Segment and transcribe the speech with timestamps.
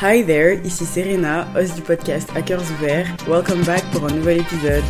[0.00, 3.26] Hi there, ici Serena, host du podcast Hackers Ouverts.
[3.26, 4.84] Welcome back pour un nouvel épisode.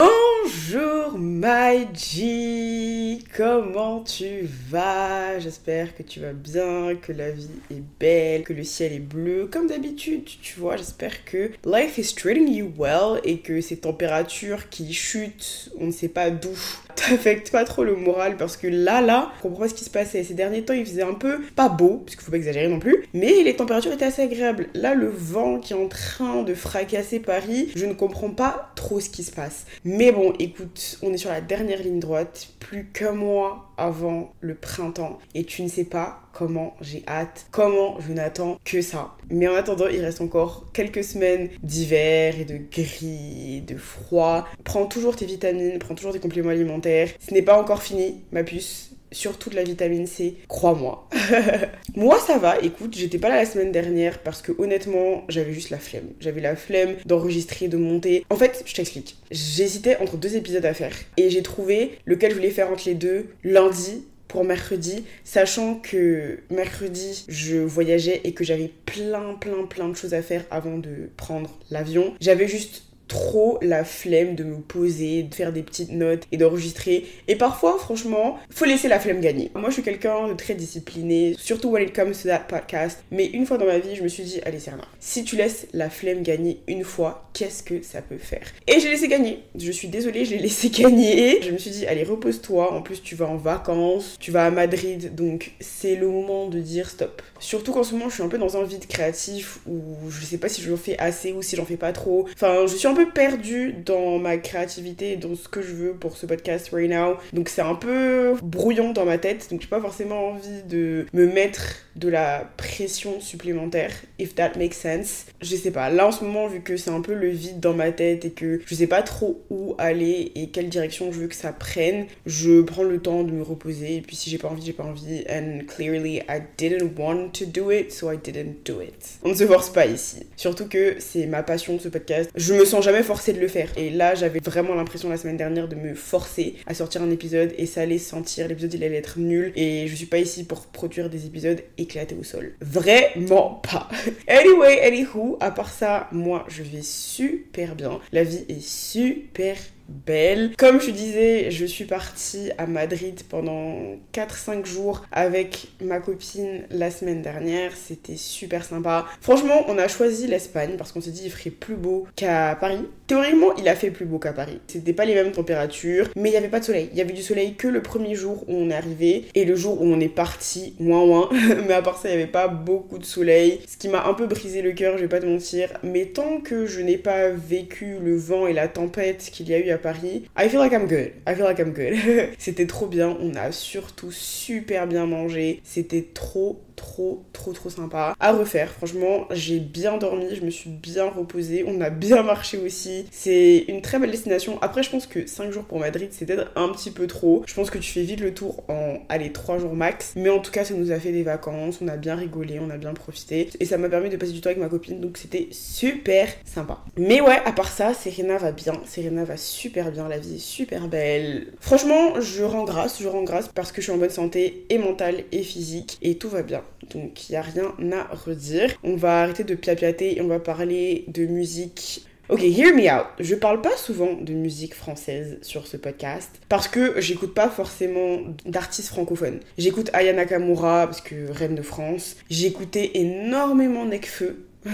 [0.00, 1.46] Bonjour my
[1.92, 5.38] G, comment tu vas?
[5.38, 9.48] J'espère que tu vas bien, que la vie est belle, que le ciel est bleu.
[9.52, 14.70] Comme d'habitude, tu vois, j'espère que life is treating you well et que ces températures
[14.70, 16.56] qui chutent, on ne sait pas d'où,
[16.96, 19.90] t'affecte pas trop le moral parce que là, là, je comprends pas ce qui se
[19.90, 20.24] passait.
[20.24, 22.78] Ces derniers temps, il faisait un peu pas beau, parce qu'il faut pas exagérer non
[22.78, 24.68] plus, mais les températures étaient assez agréables.
[24.72, 29.00] Là, le vent qui est en train de fracasser Paris, je ne comprends pas trop
[29.00, 29.66] ce qui se passe.
[29.84, 34.54] Mais bon, écoute, on est sur la dernière ligne droite, plus qu'un mois avant le
[34.54, 39.16] printemps, et tu ne sais pas comment j'ai hâte, comment je n'attends que ça.
[39.30, 44.46] Mais en attendant, il reste encore quelques semaines d'hiver et de gris, de froid.
[44.64, 47.08] Prends toujours tes vitamines, prends toujours tes compléments alimentaires.
[47.18, 51.08] Ce n'est pas encore fini, ma puce surtout de la vitamine C, crois-moi.
[51.96, 55.70] Moi ça va, écoute, j'étais pas là la semaine dernière parce que honnêtement, j'avais juste
[55.70, 56.08] la flemme.
[56.20, 58.24] J'avais la flemme d'enregistrer, de monter.
[58.30, 59.16] En fait, je t'explique.
[59.30, 62.94] J'hésitais entre deux épisodes à faire et j'ai trouvé lequel je voulais faire entre les
[62.94, 69.88] deux lundi pour mercredi, sachant que mercredi je voyageais et que j'avais plein plein plein
[69.88, 72.14] de choses à faire avant de prendre l'avion.
[72.20, 77.06] J'avais juste trop la flemme de me poser, de faire des petites notes et d'enregistrer.
[77.26, 79.50] Et parfois, franchement, faut laisser la flemme gagner.
[79.54, 83.02] Moi, je suis quelqu'un de très discipliné, surtout when it comes to that podcast.
[83.10, 85.66] Mais une fois dans ma vie, je me suis dit, allez, Serna, si tu laisses
[85.72, 88.46] la flemme gagner une fois, qu'est-ce que ça peut faire?
[88.66, 89.42] Et j'ai laissé gagner.
[89.58, 91.40] Je suis désolée, je l'ai laissé gagner.
[91.42, 92.72] Je me suis dit, allez, repose-toi.
[92.72, 96.60] En plus, tu vas en vacances, tu vas à Madrid, donc c'est le moment de
[96.60, 97.22] dire stop.
[97.40, 100.38] Surtout qu'en ce moment, je suis un peu dans un vide créatif où je sais
[100.38, 102.26] pas si j'en fais assez ou si j'en fais pas trop.
[102.34, 105.92] Enfin, je suis un peu perdue dans ma créativité et dans ce que je veux
[105.92, 107.16] pour ce podcast right now.
[107.32, 109.48] Donc c'est un peu brouillon dans ma tête.
[109.50, 114.74] Donc j'ai pas forcément envie de me mettre de la pression supplémentaire, if that makes
[114.74, 115.26] sense.
[115.40, 115.90] Je sais pas.
[115.90, 118.30] Là en ce moment, vu que c'est un peu le vide dans ma tête et
[118.30, 122.06] que je sais pas trop où aller et quelle direction je veux que ça prenne,
[122.26, 123.96] je prends le temps de me reposer.
[123.96, 125.24] Et puis si j'ai pas envie, j'ai pas envie.
[125.28, 129.18] And clearly, I didn't want to do it, so I didn't do it.
[129.24, 130.26] On ne se force pas ici.
[130.36, 132.30] Surtout que c'est ma passion ce podcast.
[132.34, 133.70] Je me sens forcée de le faire.
[133.76, 137.52] Et là, j'avais vraiment l'impression la semaine dernière de me forcer à sortir un épisode
[137.56, 139.52] et ça allait sentir, l'épisode il allait être nul.
[139.56, 142.54] Et je suis pas ici pour produire des épisodes éclatés au sol.
[142.60, 143.88] Vraiment pas.
[144.28, 148.00] anyway, anywho, à part ça, moi je vais super bien.
[148.12, 149.56] La vie est super
[149.88, 150.52] belle.
[150.56, 156.90] Comme je disais, je suis partie à Madrid pendant 4-5 jours avec ma copine la
[156.90, 157.72] semaine dernière.
[157.76, 159.06] C'était super sympa.
[159.20, 162.86] Franchement, on a choisi l'Espagne parce qu'on s'est dit il ferait plus beau qu'à Paris.
[163.06, 164.60] Théoriquement, il a fait plus beau qu'à Paris.
[164.66, 166.90] C'était pas les mêmes températures, mais il n'y avait pas de soleil.
[166.92, 169.56] Il y avait du soleil que le premier jour où on est arrivé et le
[169.56, 171.30] jour où on est parti, moins moins.
[171.66, 173.60] mais à part ça, il n'y avait pas beaucoup de soleil.
[173.66, 175.70] Ce qui m'a un peu brisé le cœur, je vais pas te mentir.
[175.82, 179.58] Mais tant que je n'ai pas vécu le vent et la tempête qu'il y a
[179.58, 181.12] eu à Paris, I feel like I'm good.
[181.26, 181.94] I feel like I'm good.
[182.38, 183.16] C'était trop bien.
[183.20, 185.60] On a surtout super bien mangé.
[185.64, 188.70] C'était trop trop trop trop sympa à refaire.
[188.70, 193.06] Franchement j'ai bien dormi je me suis bien reposée on a bien marché aussi.
[193.10, 194.58] C'est une très belle destination.
[194.62, 197.42] Après je pense que 5 jours pour Madrid c'est peut-être un petit peu trop.
[197.46, 200.12] Je pense que tu fais vite le tour en allez 3 jours max.
[200.16, 202.70] Mais en tout cas ça nous a fait des vacances on a bien rigolé on
[202.70, 203.50] a bien profité.
[203.60, 206.78] Et ça m'a permis de passer du temps avec ma copine donc c'était super sympa.
[206.96, 208.74] Mais ouais à part ça Serena va bien.
[208.86, 211.48] Serena va super bien la vie est super belle.
[211.60, 214.78] Franchement je rends grâce je rends grâce parce que je suis en bonne santé et
[214.78, 218.70] mentale et physique et tout va bien donc il n'y a rien à redire.
[218.82, 223.06] On va arrêter de piapiater et on va parler de musique Ok, hear me out.
[223.20, 228.18] Je parle pas souvent de musique française sur ce podcast parce que j'écoute pas forcément
[228.44, 229.40] d'artistes francophones.
[229.56, 232.16] J'écoute Aya Nakamura parce que reine de France.
[232.28, 234.44] J'écoutais énormément Necfeu.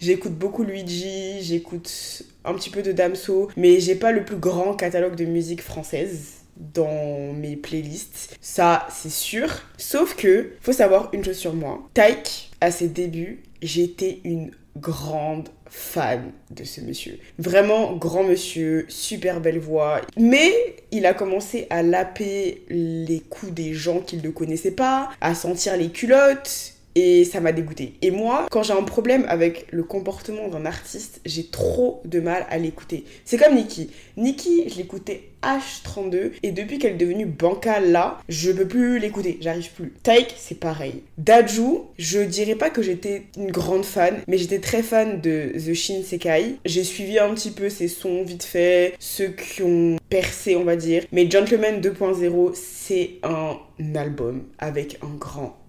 [0.00, 4.74] j'écoute beaucoup Luigi, j'écoute un petit peu de Damso, mais j'ai pas le plus grand
[4.74, 8.36] catalogue de musique française dans mes playlists.
[8.40, 9.48] Ça, c'est sûr.
[9.76, 11.88] Sauf que, faut savoir une chose sur moi.
[11.94, 17.18] Taïk, à ses débuts, j'étais une grande fan de ce monsieur.
[17.38, 20.00] Vraiment grand monsieur, super belle voix.
[20.16, 20.52] Mais
[20.90, 25.76] il a commencé à laper les coups des gens qu'il ne connaissait pas, à sentir
[25.76, 27.94] les culottes et ça m'a dégoûté.
[28.02, 32.46] Et moi, quand j'ai un problème avec le comportement d'un artiste, j'ai trop de mal
[32.50, 33.04] à l'écouter.
[33.24, 33.90] C'est comme Nikki.
[34.16, 39.38] Nikki, je l'écoutais H32 et depuis qu'elle est devenue bancale là, je peux plus l'écouter,
[39.40, 39.92] j'arrive plus.
[40.02, 41.02] Taik, c'est pareil.
[41.18, 45.74] Daju, je dirais pas que j'étais une grande fan, mais j'étais très fan de The
[45.74, 46.56] Shin Sekai.
[46.64, 50.76] J'ai suivi un petit peu ses sons vite fait, ceux qui ont percé, on va
[50.76, 51.04] dire.
[51.12, 53.56] Mais Gentleman 2.0, c'est un
[53.94, 55.59] album avec un grand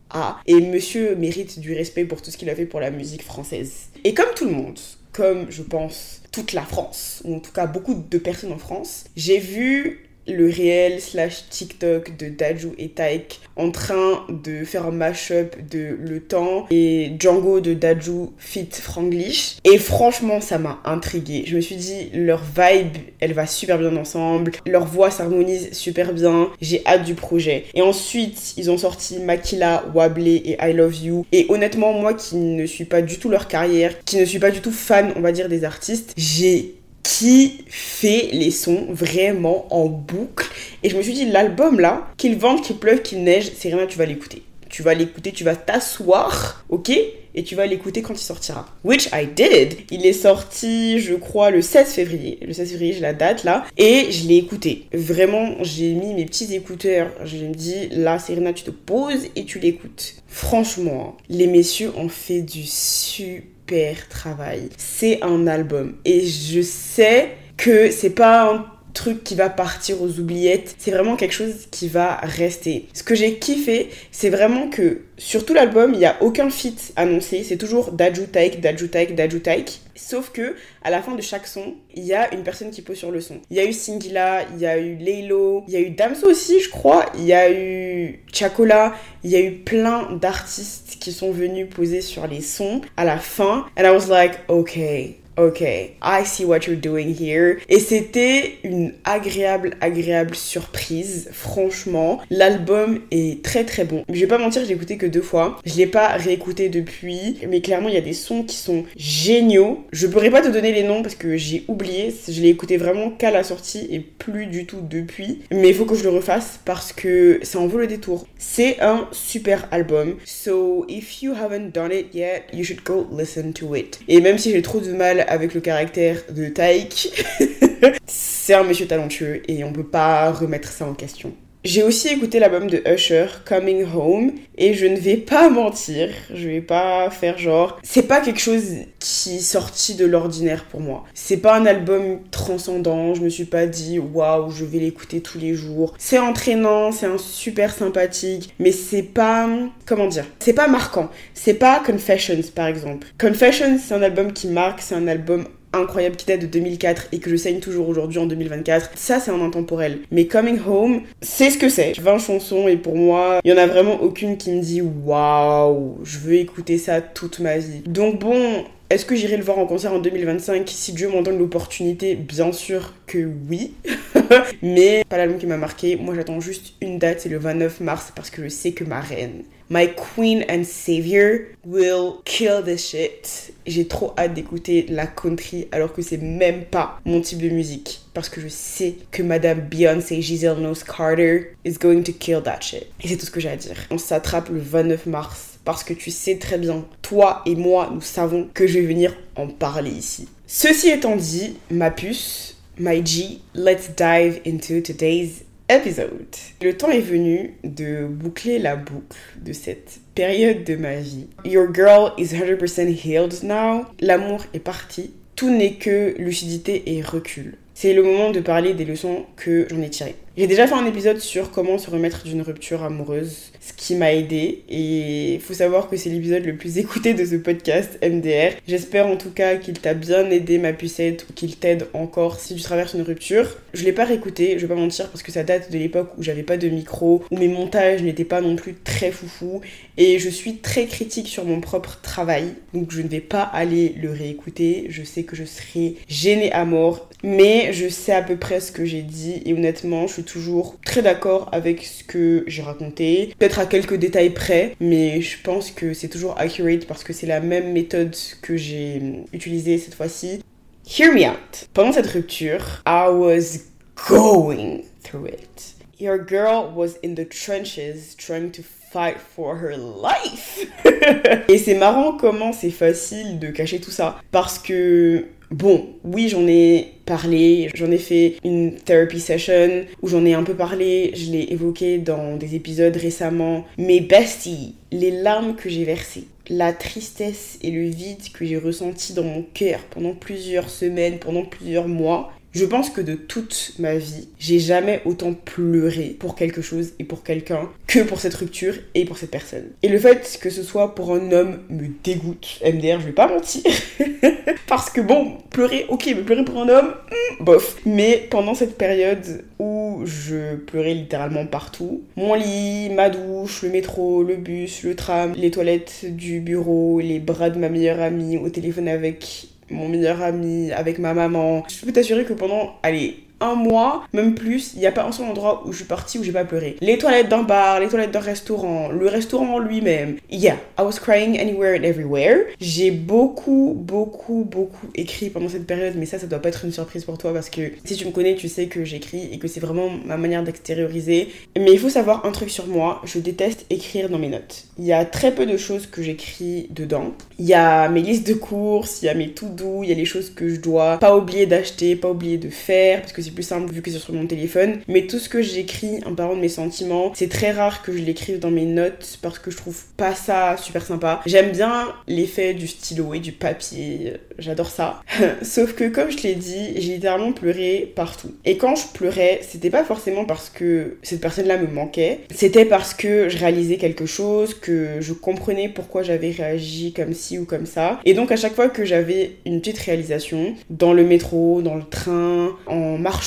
[0.46, 3.90] Et monsieur mérite du respect pour tout ce qu'il a fait pour la musique française.
[4.04, 4.80] Et comme tout le monde,
[5.12, 9.06] comme je pense toute la France, ou en tout cas beaucoup de personnes en France,
[9.16, 14.92] j'ai vu le réel slash TikTok de Daju et Taek en train de faire un
[14.92, 19.58] mashup de Le Temps et Django de Daju fit Franglish.
[19.64, 21.44] Et franchement, ça m'a intrigué.
[21.46, 24.52] Je me suis dit, leur vibe, elle va super bien ensemble.
[24.66, 26.50] Leur voix s'harmonise super bien.
[26.62, 27.66] J'ai hâte du projet.
[27.74, 31.26] Et ensuite, ils ont sorti Makila, Wable et I Love You.
[31.32, 34.52] Et honnêtement, moi qui ne suis pas du tout leur carrière, qui ne suis pas
[34.52, 39.86] du tout fan, on va dire, des artistes, j'ai qui fait les sons vraiment en
[39.86, 40.50] boucle.
[40.84, 43.88] Et je me suis dit, l'album là, qu'il vente, qu'il pleuve, qu'il neige, c'est rien,
[43.88, 44.44] tu vas l'écouter.
[44.70, 46.92] Tu vas l'écouter, tu vas t'asseoir, ok?
[47.34, 48.68] Et tu vas l'écouter quand il sortira.
[48.84, 49.78] Which I did.
[49.90, 52.40] Il est sorti, je crois, le 16 février.
[52.42, 53.66] Le 16 février, j'ai la date là.
[53.78, 54.88] Et je l'ai écouté.
[54.94, 57.12] Vraiment, j'ai mis mes petits écouteurs.
[57.26, 60.16] Je me dis, là, Serena, tu te poses et tu l'écoutes.
[60.28, 63.61] Franchement, les messieurs ont fait du super
[64.10, 64.70] travail.
[64.78, 65.96] C'est un album.
[66.06, 71.16] Et je sais que c'est pas un truc qui va partir aux oubliettes, c'est vraiment
[71.16, 72.88] quelque chose qui va rester.
[72.94, 76.94] Ce que j'ai kiffé, c'est vraiment que sur tout l'album, il n'y a aucun feat
[76.96, 79.80] annoncé, c'est toujours Daju Taik, Daju Taik, Daju Taik.
[79.96, 82.98] Sauf que à la fin de chaque son, il y a une personne qui pose
[82.98, 83.40] sur le son.
[83.52, 86.28] Il y a eu Singila, il y a eu Leilo, il y a eu Damso
[86.28, 91.12] aussi, je crois, il y a eu Chakola, il y a eu plein d'artistes qui
[91.12, 93.66] sont venus poser sur les sons à la fin.
[93.78, 97.58] And I was like, okay, ok, I see what you're doing here.
[97.70, 101.30] Et c'était une agréable, agréable surprise.
[101.32, 104.04] Franchement, l'album est très très bon.
[104.10, 105.60] Je vais pas mentir, j'ai écouté que deux fois.
[105.66, 109.86] Je l'ai pas réécouté depuis, mais clairement, il y a des sons qui sont géniaux.
[109.92, 112.14] Je pourrais pas te donner les noms parce que j'ai oublié.
[112.28, 115.40] Je l'ai écouté vraiment qu'à la sortie et plus du tout depuis.
[115.52, 118.28] Mais il faut que je le refasse parce que ça en vaut le détour.
[118.38, 120.18] C'est un super album.
[120.26, 124.00] So, if you haven't done it yet, you should go listen to it.
[124.08, 127.26] Et même si j'ai trop de mal avec le caractère de Taïk.
[128.06, 131.34] c'est un monsieur talentueux et on peut pas remettre ça en question.
[131.64, 136.48] J'ai aussi écouté l'album de Usher, Coming Home, et je ne vais pas mentir, je
[136.48, 137.78] vais pas faire genre.
[137.84, 138.64] C'est pas quelque chose
[138.98, 141.04] qui est sorti de l'ordinaire pour moi.
[141.14, 145.38] C'est pas un album transcendant, je me suis pas dit waouh, je vais l'écouter tous
[145.38, 145.94] les jours.
[146.00, 149.48] C'est entraînant, c'est un super sympathique, mais c'est pas.
[149.86, 151.12] Comment dire C'est pas marquant.
[151.36, 153.06] C'est pas Confessions par exemple.
[153.20, 157.20] Confessions, c'est un album qui marque, c'est un album incroyable qui date de 2004 et
[157.20, 160.00] que je saigne toujours aujourd'hui en 2024, ça c'est un intemporel.
[160.12, 162.00] Mais Coming Home, c'est ce que c'est.
[162.00, 166.00] 20 chansons et pour moi, il y en a vraiment aucune qui me dit waouh,
[166.04, 167.82] je veux écouter ça toute ma vie.
[167.86, 171.40] Donc bon, est-ce que j'irai le voir en concert en 2025 Si Dieu m'en donne
[171.40, 173.74] l'opportunité, bien sûr que oui.
[174.62, 175.96] Mais pas l'album qui m'a marqué.
[175.96, 179.00] Moi, j'attends juste une date, c'est le 29 mars, parce que je sais que ma
[179.00, 183.54] reine, my queen and savior, will kill this shit.
[183.66, 188.02] J'ai trop hâte d'écouter la country, alors que c'est même pas mon type de musique.
[188.14, 192.60] Parce que je sais que Madame Beyoncé Giselle Knowles Carter is going to kill that
[192.60, 192.88] shit.
[193.02, 193.78] Et c'est tout ce que j'ai à dire.
[193.90, 198.02] On s'attrape le 29 mars parce que tu sais très bien, toi et moi, nous
[198.02, 200.28] savons que je vais venir en parler ici.
[200.48, 206.36] Ceci étant dit, ma puce, my G, let's dive into today's episode.
[206.62, 211.28] Le temps est venu de boucler la boucle de cette période de ma vie.
[211.46, 213.86] Your girl is 100% healed now.
[214.02, 215.14] L'amour est parti.
[215.36, 217.56] Tout n'est que lucidité et recul.
[217.74, 220.16] C'est le moment de parler des leçons que j'en ai tirées.
[220.38, 224.14] J'ai déjà fait un épisode sur comment se remettre d'une rupture amoureuse, ce qui m'a
[224.14, 224.64] aidé.
[224.70, 228.58] Et il faut savoir que c'est l'épisode le plus écouté de ce podcast MDR.
[228.68, 232.56] J'espère en tout cas qu'il t'a bien aidé, ma pucette, ou qu'il t'aide encore si
[232.56, 233.58] tu traverses une rupture.
[233.74, 236.24] Je l'ai pas réécouté, je vais pas mentir, parce que ça date de l'époque où
[236.24, 239.62] j'avais pas de micro, où mes montages n'étaient pas non plus très foufou.
[239.98, 242.56] Et je suis très critique sur mon propre travail.
[242.74, 244.88] Donc je ne vais pas aller le réécouter.
[244.90, 247.10] Je sais que je serai gênée à mort.
[247.24, 249.44] Mais je sais à peu près ce que j'ai dit.
[249.46, 253.36] Et honnêtement, je suis toujours très d'accord avec ce que j'ai raconté.
[253.60, 257.40] À quelques détails près, mais je pense que c'est toujours accurate parce que c'est la
[257.40, 259.02] même méthode que j'ai
[259.34, 260.42] utilisée cette fois-ci.
[260.86, 261.68] Hear me out.
[261.74, 263.60] Pendant cette rupture, I was
[264.08, 265.76] going through it.
[266.00, 270.66] Your girl was in the trenches trying to fight for her life.
[271.48, 274.20] et c'est marrant comment c'est facile de cacher tout ça.
[274.32, 280.24] Parce que Bon, oui, j'en ai parlé, j'en ai fait une therapy session où j'en
[280.24, 283.66] ai un peu parlé, je l'ai évoqué dans des épisodes récemment.
[283.78, 289.12] Mais bestie, les larmes que j'ai versées, la tristesse et le vide que j'ai ressenti
[289.12, 293.96] dans mon cœur pendant plusieurs semaines, pendant plusieurs mois, je pense que de toute ma
[293.96, 298.74] vie, j'ai jamais autant pleuré pour quelque chose et pour quelqu'un que pour cette rupture
[298.94, 299.70] et pour cette personne.
[299.84, 302.60] Et le fait que ce soit pour un homme me dégoûte.
[302.64, 303.64] MDR, je vais pas mentir.
[304.68, 307.78] Parce que bon, pleurer, ok, mais pleurer pour un homme, hmm, bof.
[307.86, 314.24] Mais pendant cette période où je pleurais littéralement partout, mon lit, ma douche, le métro,
[314.24, 318.50] le bus, le tram, les toilettes du bureau, les bras de ma meilleure amie au
[318.50, 321.64] téléphone avec mon meilleur ami, avec ma maman.
[321.68, 325.12] Je peux t'assurer que pendant, allez, un mois, même plus, il n'y a pas un
[325.12, 326.78] seul endroit où je suis partie où j'ai pas pleuré.
[326.82, 330.18] Les toilettes d'un bar, les toilettes d'un restaurant, le restaurant lui-même.
[330.32, 332.46] Yeah, I was crying anywhere and everywhere.
[332.60, 336.72] J'ai beaucoup, beaucoup, beaucoup écrit pendant cette période, mais ça, ça doit pas être une
[336.72, 339.48] surprise pour toi parce que si tu me connais, tu sais que j'écris et que
[339.48, 341.30] c'est vraiment ma manière d'extérioriser.
[341.58, 344.66] Mais il faut savoir un truc sur moi, je déteste écrire dans mes notes.
[344.78, 347.12] Il y a très peu de choses que j'écris dedans.
[347.40, 349.92] Il y a mes listes de courses, il y a mes tout doux, il y
[349.92, 353.22] a les choses que je dois pas oublier d'acheter, pas oublier de faire parce que
[353.32, 354.80] plus simple vu que c'est sur mon téléphone.
[354.88, 358.00] Mais tout ce que j'écris en parlant de mes sentiments, c'est très rare que je
[358.00, 361.22] l'écrive dans mes notes parce que je trouve pas ça super sympa.
[361.26, 365.02] J'aime bien l'effet du stylo et du papier, j'adore ça.
[365.42, 368.34] Sauf que comme je l'ai dit, j'ai littéralement pleuré partout.
[368.46, 372.94] Et quand je pleurais, c'était pas forcément parce que cette personne-là me manquait, c'était parce
[372.94, 377.66] que je réalisais quelque chose, que je comprenais pourquoi j'avais réagi comme ci ou comme
[377.66, 378.00] ça.
[378.06, 381.84] Et donc à chaque fois que j'avais une petite réalisation, dans le métro, dans le
[381.84, 383.21] train, en marchant,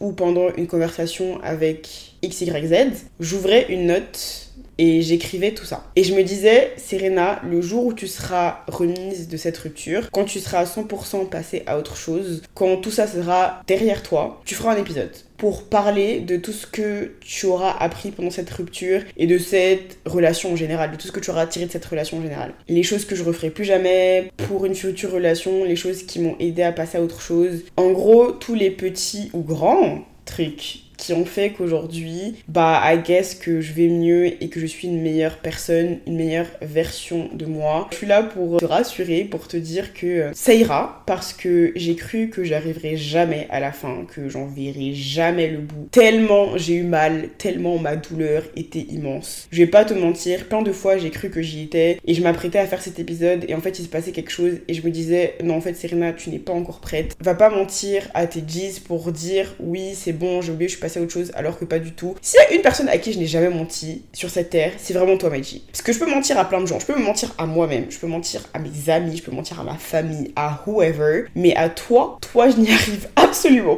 [0.00, 4.45] ou pendant une conversation avec XYZ, j'ouvrais une note
[4.78, 5.84] et j'écrivais tout ça.
[5.96, 10.24] Et je me disais, Serena, le jour où tu seras remise de cette rupture, quand
[10.24, 14.54] tu seras à 100% passé à autre chose, quand tout ça sera derrière toi, tu
[14.54, 19.02] feras un épisode pour parler de tout ce que tu auras appris pendant cette rupture
[19.16, 21.84] et de cette relation en général, de tout ce que tu auras tiré de cette
[21.84, 22.54] relation en général.
[22.68, 26.36] Les choses que je referai plus jamais pour une future relation, les choses qui m'ont
[26.40, 27.64] aidé à passer à autre chose.
[27.76, 33.36] En gros, tous les petits ou grands trucs qui ont fait qu'aujourd'hui, bah, I guess
[33.36, 37.46] que je vais mieux et que je suis une meilleure personne, une meilleure version de
[37.46, 37.86] moi.
[37.92, 41.70] Je suis là pour te rassurer, pour te dire que euh, ça ira, parce que
[41.76, 45.86] j'ai cru que j'arriverai jamais à la fin, que j'en verrai jamais le bout.
[45.92, 49.46] Tellement j'ai eu mal, tellement ma douleur était immense.
[49.52, 52.22] Je vais pas te mentir, plein de fois j'ai cru que j'y étais et je
[52.22, 54.84] m'apprêtais à faire cet épisode et en fait il se passait quelque chose et je
[54.84, 57.14] me disais non en fait Serena tu n'es pas encore prête.
[57.22, 60.80] Va pas mentir à tes G's pour dire oui c'est bon j'ai oublié je suis
[61.00, 62.14] autre chose alors que pas du tout.
[62.22, 64.94] S'il y a une personne à qui je n'ai jamais menti sur cette terre, c'est
[64.94, 65.64] vraiment toi, Maïji.
[65.70, 66.78] Parce que je peux mentir à plein de gens.
[66.78, 67.86] Je peux me mentir à moi-même.
[67.90, 69.16] Je peux mentir à mes amis.
[69.16, 71.24] Je peux mentir à ma famille, à whoever.
[71.34, 73.25] Mais à toi, toi, je n'y arrive absolument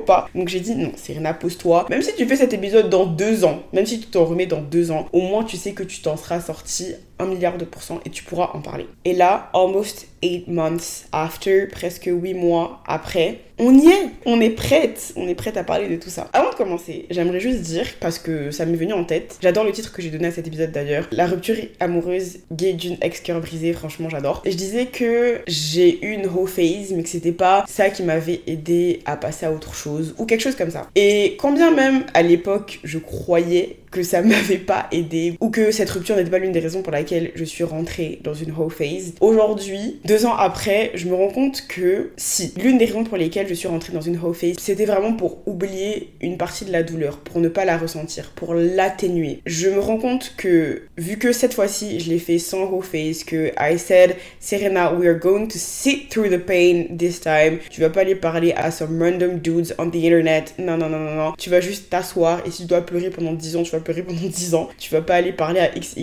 [0.06, 0.28] pas.
[0.34, 1.86] Donc j'ai dit non, Serena, pose-toi.
[1.90, 4.60] Même si tu fais cet épisode dans deux ans, même si tu t'en remets dans
[4.60, 8.00] deux ans, au moins tu sais que tu t'en seras sorti un milliard de pourcents
[8.04, 8.86] et tu pourras en parler.
[9.04, 14.50] Et là, almost eight months after, presque huit mois après, on y est, on est
[14.50, 16.28] prête, on est prête à parler de tout ça.
[16.32, 19.72] Avant de commencer, j'aimerais juste dire, parce que ça m'est venu en tête, j'adore le
[19.72, 23.72] titre que j'ai donné à cet épisode d'ailleurs, La rupture amoureuse gay d'une ex-cœur brisé,
[23.72, 24.42] franchement j'adore.
[24.44, 28.04] Et je disais que j'ai eu une whole phase, mais que c'était pas ça qui
[28.04, 30.88] m'avait aidé à passer à autre chose, ou quelque chose comme ça.
[30.94, 35.70] Et quand bien même à l'époque je croyais que ça m'avait pas aidé ou que
[35.70, 38.70] cette rupture n'était pas l'une des raisons pour laquelle je suis rentrée dans une whole
[38.70, 39.14] phase.
[39.20, 43.48] Aujourd'hui, deux ans après, je me rends compte que si, l'une des raisons pour lesquelles
[43.48, 46.82] je suis rentrée dans une whole phase, c'était vraiment pour oublier une partie de la
[46.82, 49.40] douleur, pour ne pas la ressentir, pour l'atténuer.
[49.46, 53.24] Je me rends compte que, vu que cette fois-ci, je l'ai fait sans whole phase,
[53.24, 57.58] que I said, Serena, we are going to sit through the pain this time.
[57.70, 60.54] Tu vas pas aller parler à some random dudes on the internet.
[60.58, 61.32] Non, non, non, non, non.
[61.38, 64.02] Tu vas juste t'asseoir et si tu dois pleurer pendant 10 ans, tu vas pleurer
[64.02, 65.94] pendant 10 ans, tu vas pas aller parler à X,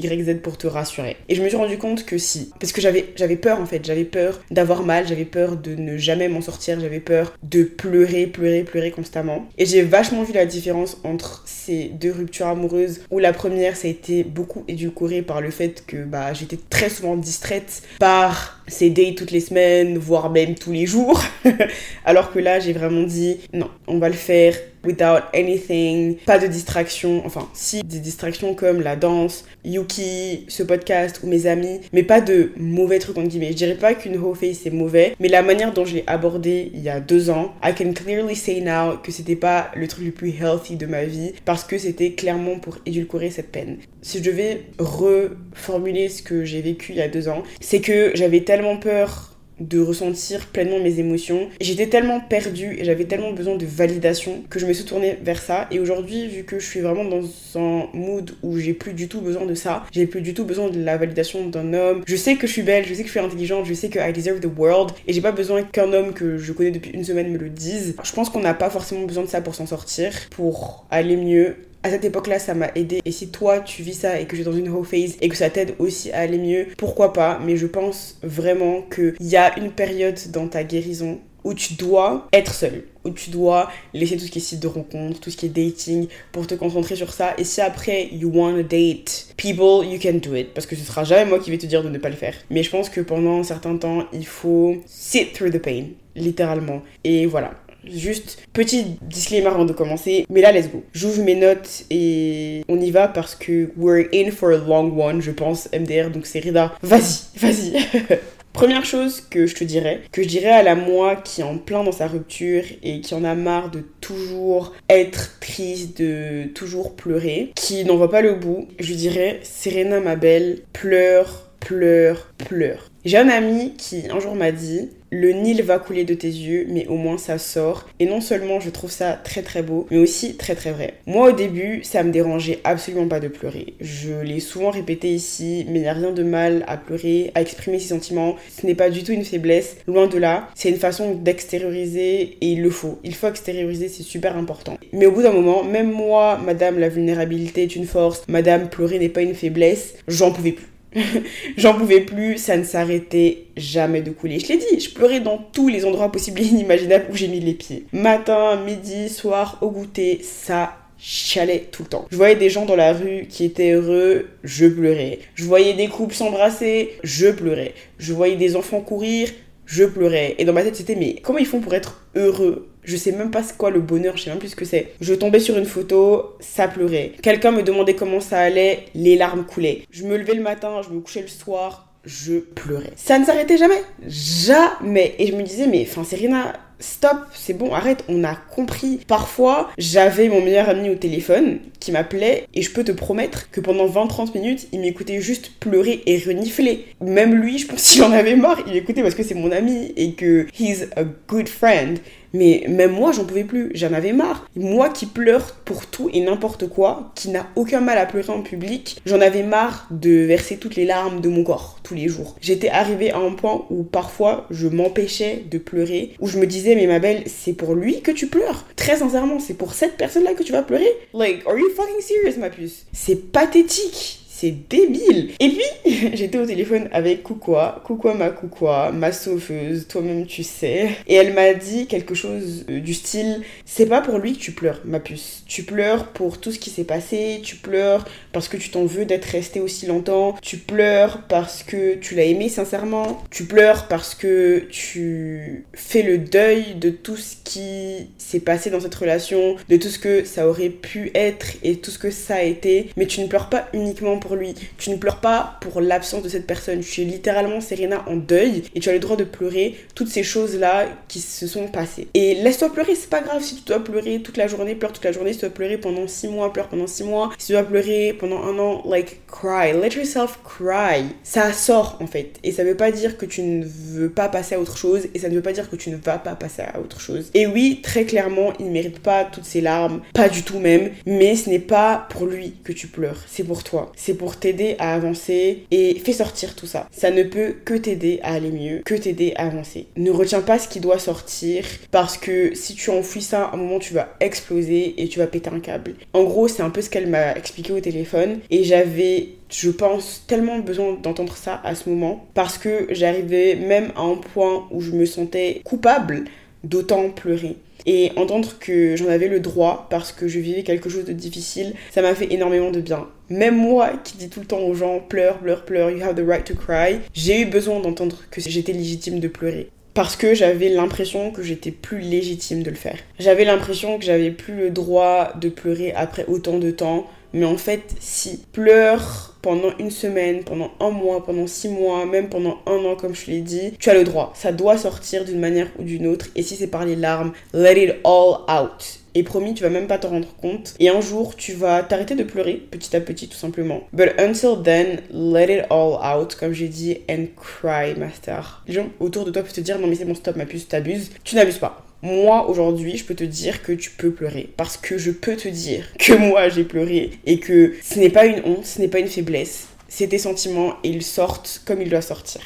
[0.42, 1.18] pour te rassurer.
[1.30, 2.52] Et je me suis rendu compte que si.
[2.60, 5.98] Parce que j'avais, j'avais peur en fait, j'avais peur d'avoir mal, j'avais peur de ne
[5.98, 9.48] jamais m'en sortir, j'avais peur de pleurer, pleurer, pleurer constamment.
[9.58, 13.88] Et j'ai vachement vu la différence entre ces deux ruptures amoureuses où la première, ça
[13.88, 18.90] a été beaucoup édulcoré par le fait que bah, j'étais très souvent distraite par ces
[18.90, 21.22] dates toutes les semaines, voire même tous les jours.
[22.06, 24.56] Alors que là, j'ai vraiment dit non, on va le faire
[24.86, 31.22] without anything, pas de distraction, enfin si des distractions comme la danse, Yuki, ce podcast
[31.24, 33.52] ou mes amis, mais pas de mauvais trucs en guillemets.
[33.52, 36.72] Je dirais pas qu'une whole face c'est mauvais, mais la manière dont je l'ai abordé
[36.74, 40.06] il y a deux ans, I can clearly say now que c'était pas le truc
[40.06, 43.78] le plus healthy de ma vie parce que c'était clairement pour édulcorer cette peine.
[44.02, 48.12] Si je devais reformuler ce que j'ai vécu il y a deux ans, c'est que
[48.14, 51.50] j'avais tellement peur de ressentir pleinement mes émotions.
[51.62, 55.42] J'étais tellement perdue et j'avais tellement besoin de validation que je me suis tournée vers
[55.42, 55.68] ça.
[55.72, 57.24] Et aujourd'hui, vu que je suis vraiment dans
[57.56, 60.70] un mood où j'ai plus du tout besoin de ça, j'ai plus du tout besoin
[60.70, 62.04] de la validation d'un homme.
[62.06, 64.00] Je sais que je suis belle, je sais que je suis intelligente, je sais que
[64.00, 67.04] I deserve the world et j'ai pas besoin qu'un homme que je connais depuis une
[67.04, 67.96] semaine me le dise.
[68.04, 71.56] Je pense qu'on n'a pas forcément besoin de ça pour s'en sortir, pour aller mieux
[71.86, 73.00] à cette époque-là, ça m'a aidé.
[73.06, 75.30] Et si toi, tu vis ça et que tu es dans une whole phase et
[75.30, 77.40] que ça t'aide aussi à aller mieux, pourquoi pas?
[77.46, 82.28] Mais je pense vraiment qu'il y a une période dans ta guérison où tu dois
[82.34, 85.38] être seul, où tu dois laisser tout ce qui est site de rencontre, tout ce
[85.38, 87.36] qui est dating, pour te concentrer sur ça.
[87.38, 90.56] Et si après, you want to date people, you can do it.
[90.56, 92.34] Parce que ce sera jamais moi qui vais te dire de ne pas le faire.
[92.50, 96.82] Mais je pense que pendant un certain temps, il faut sit through the pain, littéralement.
[97.04, 97.52] Et voilà.
[97.88, 100.84] Juste petit disclaimer avant de commencer, mais là let's go.
[100.94, 105.22] J'ouvre mes notes et on y va parce que we're in for a long one,
[105.22, 106.74] je pense MDR donc c'est Rida.
[106.82, 107.74] Vas-y, vas-y.
[108.56, 111.58] Première chose que je te dirais, que je dirais à la moi qui est en
[111.58, 116.96] plein dans sa rupture et qui en a marre de toujours être triste, de toujours
[116.96, 122.92] pleurer, qui n'en voit pas le bout, je dirais Serena ma belle, pleure, pleure, pleure.
[123.06, 126.66] J'ai un ami qui un jour m'a dit le Nil va couler de tes yeux,
[126.68, 127.88] mais au moins ça sort.
[128.00, 130.96] Et non seulement je trouve ça très très beau, mais aussi très très vrai.
[131.06, 133.76] Moi au début, ça me dérangeait absolument pas de pleurer.
[133.80, 137.42] Je l'ai souvent répété ici, mais il n'y a rien de mal à pleurer, à
[137.42, 138.38] exprimer ses sentiments.
[138.60, 140.50] Ce n'est pas du tout une faiblesse, loin de là.
[140.56, 142.98] C'est une façon d'extérioriser et il le faut.
[143.04, 144.80] Il faut extérioriser, c'est super important.
[144.94, 148.98] Mais au bout d'un moment, même moi, madame, la vulnérabilité est une force, madame, pleurer
[148.98, 150.66] n'est pas une faiblesse, j'en pouvais plus.
[151.58, 154.40] J'en pouvais plus, ça ne s'arrêtait jamais de couler.
[154.40, 157.40] Je l'ai dit, je pleurais dans tous les endroits possibles et inimaginables où j'ai mis
[157.40, 157.86] les pieds.
[157.92, 162.06] Matin, midi, soir, au goûter, ça chialait tout le temps.
[162.10, 165.20] Je voyais des gens dans la rue qui étaient heureux, je pleurais.
[165.36, 167.74] Je voyais des couples s'embrasser, je pleurais.
[168.00, 169.30] Je voyais des enfants courir,
[169.66, 170.36] je pleurais.
[170.38, 173.32] Et dans ma tête, c'était mais comment ils font pour être heureux je sais même
[173.32, 174.94] pas ce quoi le bonheur, je sais même plus ce que c'est.
[175.02, 177.14] Je tombais sur une photo, ça pleurait.
[177.22, 179.84] Quelqu'un me demandait comment ça allait, les larmes coulaient.
[179.92, 182.94] Je me levais le matin, je me couchais le soir, je pleurais.
[182.96, 183.82] Ça ne s'arrêtait jamais.
[184.08, 185.16] Jamais.
[185.20, 189.00] Et je me disais, mais enfin, Serena, stop, c'est bon, arrête, on a compris.
[189.08, 193.62] Parfois, j'avais mon meilleur ami au téléphone qui m'appelait et je peux te promettre que
[193.62, 196.86] pendant 20-30 minutes, il m'écoutait juste pleurer et renifler.
[197.02, 199.94] Même lui, je pense qu'il en avait marre, il écoutait parce que c'est mon ami
[199.96, 202.00] et que he's a good friend.
[202.36, 204.48] Mais même moi, j'en pouvais plus, j'en avais marre.
[204.56, 208.42] Moi qui pleure pour tout et n'importe quoi, qui n'a aucun mal à pleurer en
[208.42, 212.36] public, j'en avais marre de verser toutes les larmes de mon corps tous les jours.
[212.42, 216.76] J'étais arrivée à un point où parfois je m'empêchais de pleurer, où je me disais,
[216.76, 218.66] mais ma belle, c'est pour lui que tu pleures.
[218.76, 220.92] Très sincèrement, c'est pour cette personne-là que tu vas pleurer.
[221.14, 222.86] Like, are you fucking serious, ma puce?
[222.92, 225.32] C'est pathétique c'est débile.
[225.40, 230.90] Et puis, j'étais au téléphone avec Koukoua, Koukoua ma Koukoua, ma sauveuse, toi-même tu sais.
[231.08, 234.52] Et elle m'a dit quelque chose euh, du style, c'est pas pour lui que tu
[234.52, 235.45] pleures, ma puce.
[235.46, 239.06] Tu pleures pour tout ce qui s'est passé, tu pleures parce que tu t'en veux
[239.06, 244.16] d'être resté aussi longtemps, tu pleures parce que tu l'as aimé sincèrement, tu pleures parce
[244.16, 249.78] que tu fais le deuil de tout ce qui s'est passé dans cette relation, de
[249.78, 253.06] tout ce que ça aurait pu être et tout ce que ça a été, mais
[253.06, 254.56] tu ne pleures pas uniquement pour lui.
[254.78, 256.82] Tu ne pleures pas pour l'absence de cette personne.
[256.82, 260.24] Tu es littéralement, Serena, en deuil et tu as le droit de pleurer toutes ces
[260.24, 262.08] choses-là qui se sont passées.
[262.14, 265.06] Et laisse-toi pleurer, c'est pas grave si tu dois pleurer toute la journée, pleure toute
[265.06, 265.34] la journée.
[265.36, 267.30] Si tu dois pleurer pendant 6 mois, pleure pendant 6 mois.
[267.38, 269.74] Si tu dois pleurer pendant un an, like, cry.
[269.74, 271.04] Let yourself cry.
[271.24, 272.40] Ça sort en fait.
[272.44, 275.20] Et ça veut pas dire que tu ne veux pas passer à autre chose et
[275.20, 277.32] ça ne veut pas dire que tu ne vas pas passer à autre chose.
[277.34, 280.92] Et oui, très clairement, il ne mérite pas toutes ces larmes, pas du tout même,
[281.06, 283.92] mais ce n'est pas pour lui que tu pleures, c'est pour toi.
[283.98, 286.88] C'est pour t'aider à avancer et fais sortir tout ça.
[286.92, 289.88] Ça ne peut que t'aider à aller mieux, que t'aider à avancer.
[289.98, 293.58] Ne retiens pas ce qui doit sortir parce que si tu enfouis ça, à un
[293.58, 295.96] moment tu vas exploser et tu vas péter un câble.
[296.14, 300.24] En gros, c'est un peu ce qu'elle m'a expliqué au téléphone et j'avais je pense,
[300.28, 304.82] tellement besoin d'entendre ça à ce moment parce que j'arrivais même à un point où
[304.82, 306.26] je me sentais coupable
[306.64, 307.58] d'autant pleurer.
[307.86, 311.74] Et entendre que j'en avais le droit parce que je vivais quelque chose de difficile,
[311.92, 313.08] ça m'a fait énormément de bien.
[313.30, 316.28] Même moi qui dis tout le temps aux gens pleure, pleure, pleure, you have the
[316.28, 319.70] right to cry, j'ai eu besoin d'entendre que j'étais légitime de pleurer.
[319.96, 323.00] Parce que j'avais l'impression que j'étais plus légitime de le faire.
[323.18, 327.08] J'avais l'impression que j'avais plus le droit de pleurer après autant de temps.
[327.34, 332.30] Mais en fait, si pleure pendant une semaine, pendant un mois, pendant six mois, même
[332.30, 334.34] pendant un an, comme je l'ai dit, tu as le droit.
[334.36, 336.28] Ça doit sortir d'une manière ou d'une autre.
[336.36, 339.00] Et si c'est par les larmes, let it all out.
[339.16, 340.76] Et promis, tu vas même pas t'en rendre compte.
[340.80, 343.88] Et un jour, tu vas t'arrêter de pleurer, petit à petit, tout simplement.
[343.94, 348.62] But until then, let it all out, comme j'ai dit, and cry, master.
[348.68, 350.68] Les gens autour de toi peuvent te dire, non mais c'est bon, stop, ma puce,
[350.68, 351.12] t'abuses.
[351.24, 351.86] Tu n'abuses pas.
[352.02, 354.50] Moi, aujourd'hui, je peux te dire que tu peux pleurer.
[354.58, 357.12] Parce que je peux te dire que moi, j'ai pleuré.
[357.26, 359.68] Et que ce n'est pas une honte, ce n'est pas une faiblesse.
[359.88, 362.42] C'est tes sentiments et ils sortent comme ils doivent sortir.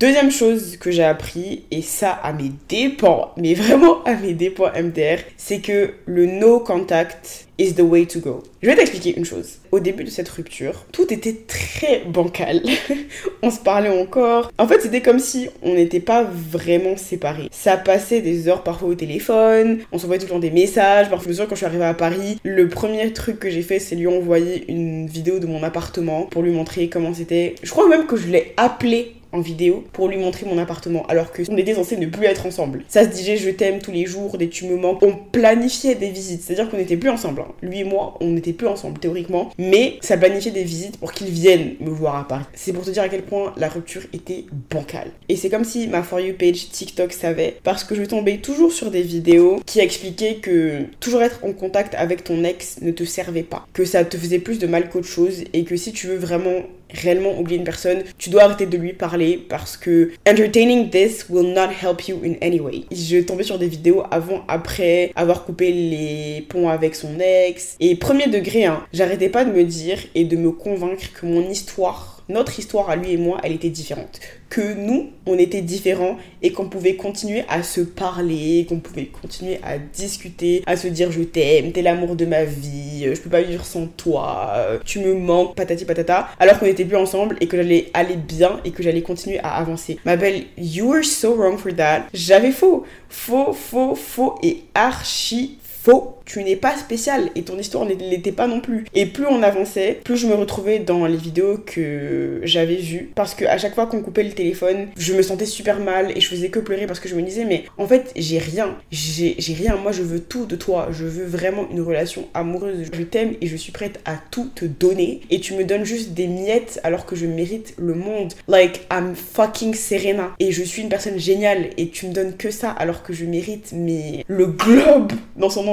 [0.00, 4.72] Deuxième chose que j'ai appris, et ça à mes dépens, mais vraiment à mes dépens
[4.72, 8.42] MDR, c'est que le no contact is the way to go.
[8.62, 9.58] Je vais t'expliquer une chose.
[9.72, 12.62] Au début de cette rupture, tout était très bancal.
[13.42, 14.50] on se parlait encore.
[14.56, 17.50] En fait, c'était comme si on n'était pas vraiment séparés.
[17.52, 21.10] Ça passait des heures parfois au téléphone, on s'envoyait tout le temps des messages.
[21.10, 24.06] Parfois, quand je suis arrivée à Paris, le premier truc que j'ai fait, c'est lui
[24.06, 27.54] envoyer une vidéo de mon appartement pour lui montrer comment c'était.
[27.62, 31.32] Je crois même que je l'ai appelé en vidéo pour lui montrer mon appartement alors
[31.32, 32.84] que on était censé ne plus être ensemble.
[32.88, 35.02] Ça se disait je t'aime tous les jours, des tu me manques.
[35.02, 37.42] On planifiait des visites, c'est-à-dire qu'on n'était plus ensemble.
[37.42, 37.52] Hein.
[37.62, 41.28] Lui et moi, on n'était plus ensemble théoriquement, mais ça planifiait des visites pour qu'il
[41.28, 42.44] vienne me voir à Paris.
[42.54, 45.10] C'est pour te dire à quel point la rupture était bancale.
[45.28, 48.72] Et c'est comme si ma For You page TikTok savait parce que je tombais toujours
[48.72, 53.04] sur des vidéos qui expliquaient que toujours être en contact avec ton ex ne te
[53.04, 56.06] servait pas, que ça te faisait plus de mal qu'autre chose et que si tu
[56.06, 56.62] veux vraiment
[56.92, 61.52] réellement oublier une personne, tu dois arrêter de lui parler parce que entertaining this will
[61.52, 62.84] not help you in any way.
[62.92, 67.76] Je tombais sur des vidéos avant, après avoir coupé les ponts avec son ex.
[67.80, 71.48] Et premier degré, hein, j'arrêtais pas de me dire et de me convaincre que mon
[71.48, 74.20] histoire notre histoire à lui et moi, elle était différente.
[74.48, 79.60] Que nous, on était différents et qu'on pouvait continuer à se parler, qu'on pouvait continuer
[79.62, 83.42] à discuter, à se dire je t'aime, t'es l'amour de ma vie, je peux pas
[83.42, 87.56] vivre sans toi, tu me manques, patati patata, alors qu'on n'était plus ensemble et que
[87.56, 89.98] j'allais aller bien et que j'allais continuer à avancer.
[90.04, 92.06] Ma belle, you were so wrong for that.
[92.12, 92.84] J'avais faux.
[93.08, 96.16] Faux, faux, faux et archi faux.
[96.24, 98.84] Tu n'es pas spécial et ton histoire ne l'était pas non plus.
[98.94, 103.10] Et plus on avançait, plus je me retrouvais dans les vidéos que j'avais vues.
[103.14, 106.20] Parce que à chaque fois qu'on coupait le téléphone, je me sentais super mal et
[106.20, 108.76] je faisais que pleurer parce que je me disais, mais en fait, j'ai rien.
[108.92, 109.76] J'ai rien.
[109.76, 110.88] Moi, je veux tout de toi.
[110.92, 112.86] Je veux vraiment une relation amoureuse.
[112.92, 115.22] Je t'aime et je suis prête à tout te donner.
[115.30, 118.34] Et tu me donnes juste des miettes alors que je mérite le monde.
[118.46, 120.30] Like, I'm fucking Serena.
[120.38, 123.24] Et je suis une personne géniale et tu me donnes que ça alors que je
[123.24, 125.69] mérite, mais le globe dans son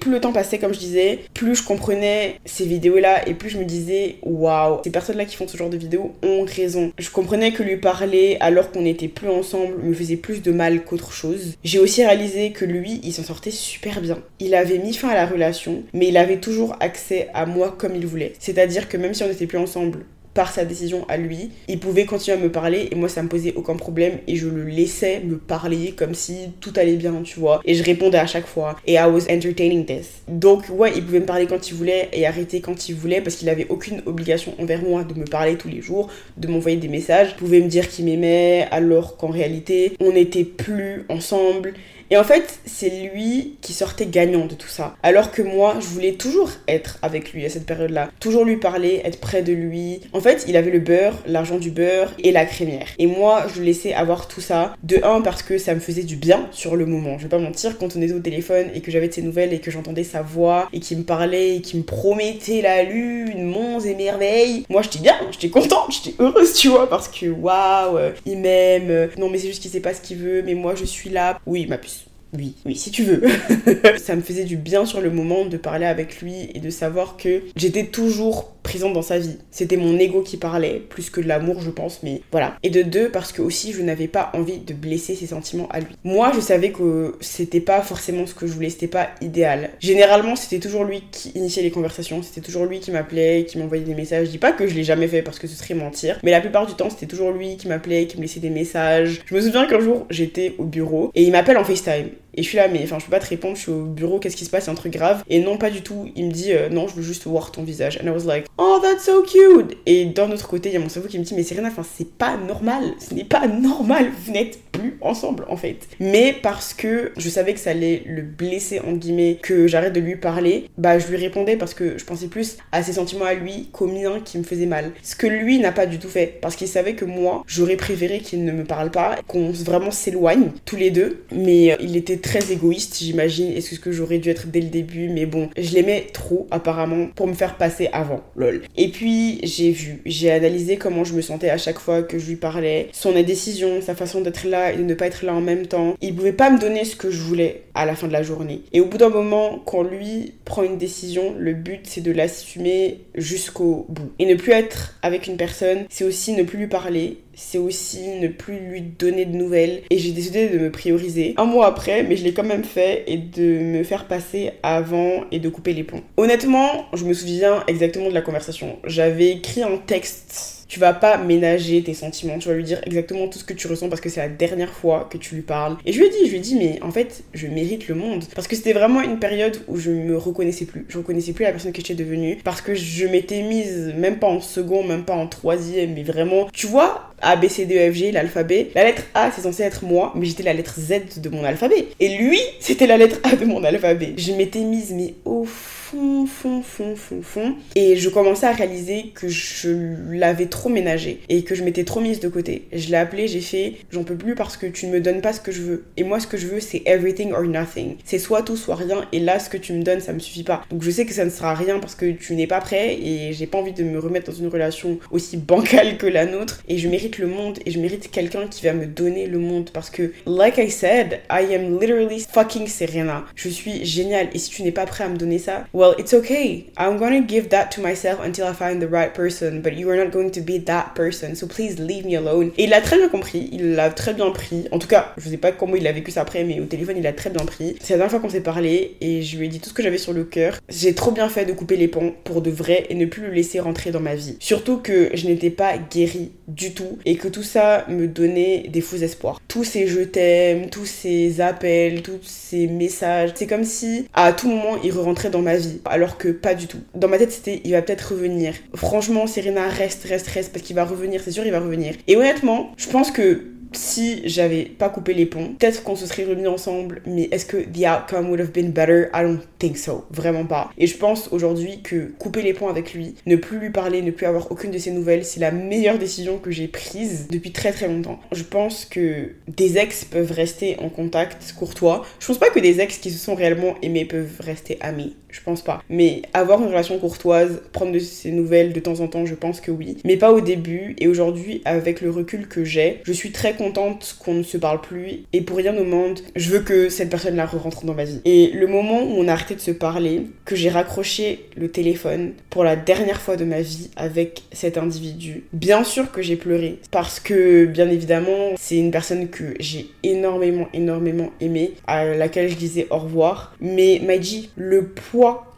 [0.00, 3.58] Plus le temps passait, comme je disais, plus je comprenais ces vidéos-là et plus je
[3.58, 6.92] me disais, waouh, ces personnes-là qui font ce genre de vidéos ont raison.
[6.98, 10.84] Je comprenais que lui parler alors qu'on n'était plus ensemble me faisait plus de mal
[10.84, 11.56] qu'autre chose.
[11.64, 14.18] J'ai aussi réalisé que lui, il s'en sortait super bien.
[14.40, 17.96] Il avait mis fin à la relation, mais il avait toujours accès à moi comme
[17.96, 18.34] il voulait.
[18.38, 20.00] C'est-à-dire que même si on n'était plus ensemble,
[20.34, 21.50] par sa décision à lui.
[21.68, 24.48] Il pouvait continuer à me parler et moi ça me posait aucun problème et je
[24.48, 27.60] le laissais me parler comme si tout allait bien, tu vois.
[27.64, 30.22] Et je répondais à chaque fois et I was entertaining this.
[30.28, 33.36] Donc ouais, il pouvait me parler quand il voulait et arrêter quand il voulait parce
[33.36, 36.88] qu'il avait aucune obligation envers moi de me parler tous les jours, de m'envoyer des
[36.88, 37.30] messages.
[37.30, 41.74] Il pouvait me dire qu'il m'aimait alors qu'en réalité on n'était plus ensemble
[42.14, 44.94] et en fait, c'est lui qui sortait gagnant de tout ça.
[45.02, 48.08] Alors que moi, je voulais toujours être avec lui à cette période-là.
[48.20, 50.00] Toujours lui parler, être près de lui.
[50.12, 52.86] En fait, il avait le beurre, l'argent du beurre et la crémière.
[53.00, 54.76] Et moi, je laissais avoir tout ça.
[54.84, 57.18] De un, parce que ça me faisait du bien sur le moment.
[57.18, 59.52] Je vais pas mentir, quand on était au téléphone et que j'avais de ses nouvelles
[59.52, 63.42] et que j'entendais sa voix et qu'il me parlait et qu'il me promettait la lune,
[63.42, 64.66] monts et merveilles.
[64.68, 69.08] Moi, j'étais bien, j'étais contente, j'étais heureuse, tu vois, parce que waouh, il m'aime.
[69.18, 71.40] Non, mais c'est juste qu'il sait pas ce qu'il veut, mais moi, je suis là.
[71.44, 72.03] Oui, ma puce
[72.36, 73.22] oui, oui, si tu veux.
[73.98, 77.16] ça me faisait du bien sur le moment de parler avec lui et de savoir
[77.16, 79.36] que j'étais toujours présente dans sa vie.
[79.50, 82.56] C'était mon ego qui parlait, plus que de l'amour, je pense, mais voilà.
[82.62, 85.80] Et de deux, parce que aussi, je n'avais pas envie de blesser ses sentiments à
[85.80, 85.94] lui.
[86.02, 89.70] Moi, je savais que c'était pas forcément ce que je voulais, c'était pas idéal.
[89.80, 93.84] Généralement, c'était toujours lui qui initiait les conversations, c'était toujours lui qui m'appelait, qui m'envoyait
[93.84, 94.26] des messages.
[94.26, 96.40] Je dis pas que je l'ai jamais fait parce que ce serait mentir, mais la
[96.40, 99.20] plupart du temps, c'était toujours lui qui m'appelait, qui me laissait des messages.
[99.26, 102.08] Je me souviens qu'un jour, j'étais au bureau et il m'appelle en FaceTime.
[102.36, 104.18] Et je suis là, mais enfin, je peux pas te répondre, je suis au bureau,
[104.18, 105.22] qu'est-ce qui se passe, c'est un truc grave.
[105.28, 106.10] Et non, pas du tout.
[106.16, 107.98] Il me dit, euh, non, je veux juste voir ton visage.
[108.02, 109.76] And I was like, oh, that's so cute.
[109.86, 111.84] Et d'un autre côté, il y a mon cerveau qui me dit, mais Serena, enfin,
[111.96, 112.94] c'est pas normal.
[112.98, 114.10] Ce n'est pas normal.
[114.24, 115.88] Vous n'êtes plus ensemble, en fait.
[116.00, 120.00] Mais parce que je savais que ça allait le blesser, en guillemets, que j'arrête de
[120.00, 123.34] lui parler, bah, je lui répondais parce que je pensais plus à ses sentiments à
[123.34, 124.92] lui qu'aux miens qui me faisaient mal.
[125.02, 126.38] Ce que lui n'a pas du tout fait.
[126.40, 130.50] Parce qu'il savait que moi, j'aurais préféré qu'il ne me parle pas, qu'on vraiment s'éloigne
[130.64, 131.22] tous les deux.
[131.32, 133.52] Mais euh, il était très égoïste, j'imagine.
[133.52, 137.26] Est-ce que j'aurais dû être dès le début Mais bon, je l'aimais trop, apparemment, pour
[137.26, 138.22] me faire passer avant.
[138.34, 138.62] Lol.
[138.76, 142.26] Et puis, j'ai vu, j'ai analysé comment je me sentais à chaque fois que je
[142.26, 145.42] lui parlais, son indécision, sa façon d'être là et de ne pas être là en
[145.42, 145.94] même temps.
[146.00, 148.62] Il pouvait pas me donner ce que je voulais à la fin de la journée.
[148.72, 153.00] Et au bout d'un moment, quand lui prend une décision, le but c'est de l'assumer
[153.14, 154.12] jusqu'au bout.
[154.18, 158.08] Et ne plus être avec une personne, c'est aussi ne plus lui parler, c'est aussi
[158.20, 159.82] ne plus lui donner de nouvelles.
[159.90, 163.04] Et j'ai décidé de me prioriser un mois après, mais je l'ai quand même fait,
[163.06, 166.02] et de me faire passer avant et de couper les ponts.
[166.16, 168.78] Honnêtement, je me souviens exactement de la conversation.
[168.84, 173.28] J'avais écrit un texte tu vas pas ménager tes sentiments, tu vas lui dire exactement
[173.28, 175.76] tout ce que tu ressens parce que c'est la dernière fois que tu lui parles.
[175.86, 177.94] Et je lui ai dit, je lui ai dit, mais en fait, je mérite le
[177.94, 178.24] monde.
[178.34, 180.84] Parce que c'était vraiment une période où je me reconnaissais plus.
[180.88, 182.38] Je reconnaissais plus la personne que j'étais devenue.
[182.42, 186.48] Parce que je m'étais mise, même pas en second, même pas en troisième, mais vraiment,
[186.52, 188.70] tu vois, A, B, C, D, E, F, G, l'alphabet.
[188.74, 191.86] La lettre A, c'est censé être moi, mais j'étais la lettre Z de mon alphabet.
[192.00, 194.14] Et lui, c'était la lettre A de mon alphabet.
[194.16, 195.46] Je m'étais mise, mais au
[195.94, 197.54] fond, fond, fond, fond, fond.
[197.76, 199.70] Et je commençais à réaliser que je
[200.10, 202.66] l'avais trop ménagé et que je m'étais trop mise de côté.
[202.72, 205.32] Je l'ai appelé, j'ai fait, j'en peux plus parce que tu ne me donnes pas
[205.32, 205.84] ce que je veux.
[205.96, 207.96] Et moi, ce que je veux, c'est everything or nothing.
[208.04, 209.06] C'est soit tout, soit rien.
[209.12, 210.64] Et là, ce que tu me donnes, ça me suffit pas.
[210.70, 213.32] Donc je sais que ça ne sera rien parce que tu n'es pas prêt et
[213.32, 216.62] j'ai pas envie de me remettre dans une relation aussi bancale que la nôtre.
[216.68, 219.70] Et je mérite le monde et je mérite quelqu'un qui va me donner le monde
[219.72, 223.24] parce que, like I said, I am literally fucking Serena.
[223.36, 226.12] Je suis géniale et si tu n'es pas prêt à me donner ça, well, it's
[226.14, 226.66] okay.
[226.76, 229.96] I'm gonna give that to myself until I find the right person, but you are
[229.96, 232.50] not going to be that person, so please leave me alone.
[232.58, 234.66] Et il a très bien compris, il l'a très bien pris.
[234.72, 236.96] En tout cas, je sais pas comment il a vécu ça après, mais au téléphone,
[236.98, 237.76] il a très bien pris.
[237.80, 239.82] C'est la dernière fois qu'on s'est parlé et je lui ai dit tout ce que
[239.82, 240.58] j'avais sur le cœur.
[240.68, 243.30] J'ai trop bien fait de couper les ponts pour de vrai et ne plus le
[243.30, 244.36] laisser rentrer dans ma vie.
[244.40, 248.80] Surtout que je n'étais pas guérie du tout et que tout ça me donnait des
[248.80, 249.40] faux espoirs.
[249.48, 254.48] Tous ces je t'aime, tous ces appels, tous ces messages, c'est comme si à tout
[254.48, 256.80] moment il re-rentrait dans ma vie alors que pas du tout.
[256.94, 258.54] Dans ma tête, c'était il va peut-être revenir.
[258.74, 261.94] Franchement, Serena reste, reste, reste parce qu'il va revenir, c'est sûr, il va revenir.
[262.06, 263.42] Et honnêtement, je pense que
[263.76, 267.56] si j'avais pas coupé les ponts, peut-être qu'on se serait remis ensemble, mais est-ce que
[267.56, 269.06] the outcome would have been better?
[269.14, 270.04] I don't think so.
[270.10, 270.70] Vraiment pas.
[270.78, 274.10] Et je pense aujourd'hui que couper les ponts avec lui, ne plus lui parler, ne
[274.10, 277.72] plus avoir aucune de ses nouvelles, c'est la meilleure décision que j'ai prise depuis très
[277.72, 278.20] très longtemps.
[278.32, 282.04] Je pense que des ex peuvent rester en contact courtois.
[282.20, 285.14] Je pense pas que des ex qui se sont réellement aimés peuvent rester amis.
[285.34, 285.82] Je pense pas.
[285.88, 289.60] Mais avoir une relation courtoise, prendre de ses nouvelles de temps en temps, je pense
[289.60, 289.96] que oui.
[290.04, 290.94] Mais pas au début.
[290.98, 294.80] Et aujourd'hui, avec le recul que j'ai, je suis très contente qu'on ne se parle
[294.80, 295.24] plus.
[295.32, 298.20] Et pour rien au monde, je veux que cette personne-là re-rentre dans ma vie.
[298.24, 302.34] Et le moment où on a arrêté de se parler, que j'ai raccroché le téléphone
[302.48, 306.78] pour la dernière fois de ma vie avec cet individu, bien sûr que j'ai pleuré.
[306.92, 312.54] Parce que, bien évidemment, c'est une personne que j'ai énormément, énormément aimée, à laquelle je
[312.54, 313.56] disais au revoir.
[313.60, 314.86] Mais Maji, le